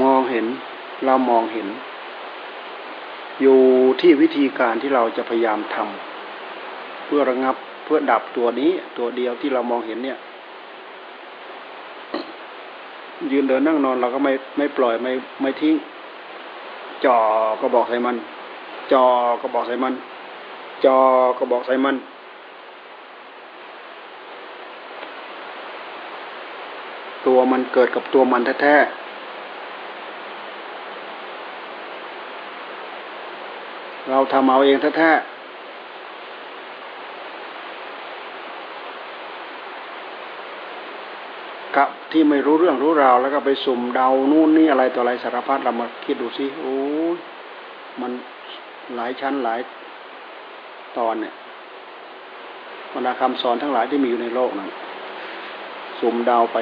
[0.00, 0.46] มองเห็น
[1.04, 1.68] เรามองเห็น
[3.40, 3.58] อยู่
[4.00, 10.18] ที่วิธีการที่เราจะพยายามทำเพื่อระงับเพื่อดับตัวนี้ ตัวเดียวที่เรามองเห็นเนี่ย
[13.32, 15.12] ยืนเดินนั่งนอนเราก็ไม่ไม่ปล่อยไม่
[15.42, 15.74] ไม่ทิ้ง
[17.04, 17.18] จอ
[17.60, 18.16] ก็บอกใส่มัน
[18.92, 19.06] จอ
[19.40, 19.94] ก็บอกใส่มัน
[20.84, 20.98] จอ
[21.38, 21.96] ก็บอกใส่มัน
[27.26, 29.05] ตัวมันเกิดกับตัวมันแท้ๆ
[34.10, 35.36] เราทำเอาเองแท้ๆ
[41.76, 46.76] กับที่ไม่รู้เรื่องรู้ราวแล้วก็ไปสุ่มเดานู่นนี่อะไรต่ออะไรสารพัดเรามาคิดดูสิโอ้
[48.00, 48.12] มัน
[48.94, 49.60] หลายชั้นหลาย
[50.98, 51.34] ตอนเนี่ย
[52.92, 54.70] บรรดาคำสอนทั้งหลายที่มีอยู่ในโลกนั้น
[56.00, 56.56] สุ่มเดาไป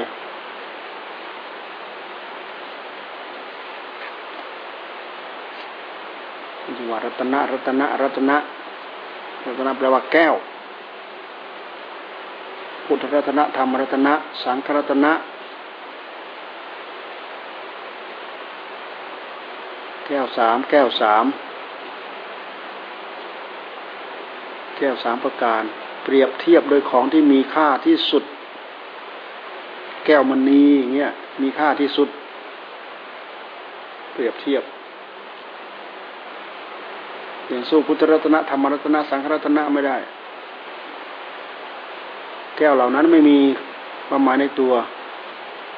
[6.91, 8.37] ว่ารัตนะรัตนะรัตนะ
[9.45, 10.35] รัตนะแปลว่าแก้ว
[12.87, 15.13] พุทธรัตนะธรรมรัตนะ สังฆรัตนะ
[20.07, 21.25] แก้วสามแก้วสาม
[24.77, 25.63] แก้วสามประการ
[26.05, 28.25] เปรียบเทียบโดยของที่มีค่าที่สุด
[30.07, 30.65] แก้วมณี
[30.95, 31.13] เงี้ย
[31.43, 32.09] มีค่าที่สุด
[34.13, 34.63] เปรียบเทียบ
[37.71, 39.97] สู้พุทธรัตนะธรรมรัตนะสังฆรัตนะไม่ได้
[42.57, 43.39] แก้วเหล่านั้นไม่มี
[44.07, 44.73] ความหมายในตัว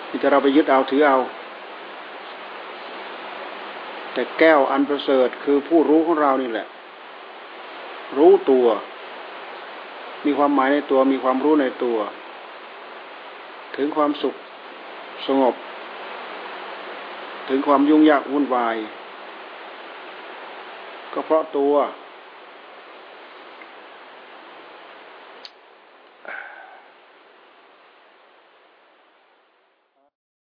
[0.08, 1.16] ที่จะเราไปยึดเอาถือเอา
[4.12, 6.66] แต่แก้วอันประเสริฐคือผู้รู้ของเรานี่แหละ
[8.16, 8.66] รู้ตัว
[10.24, 11.98] มีความหมายในตัวมีความรู้ในตัว
[13.76, 14.34] ถึงความสุข
[15.26, 15.54] สงบ
[17.48, 18.76] ถึงความยุ่งยากวุ่นวาย
[21.16, 21.74] ก็เพราะตัว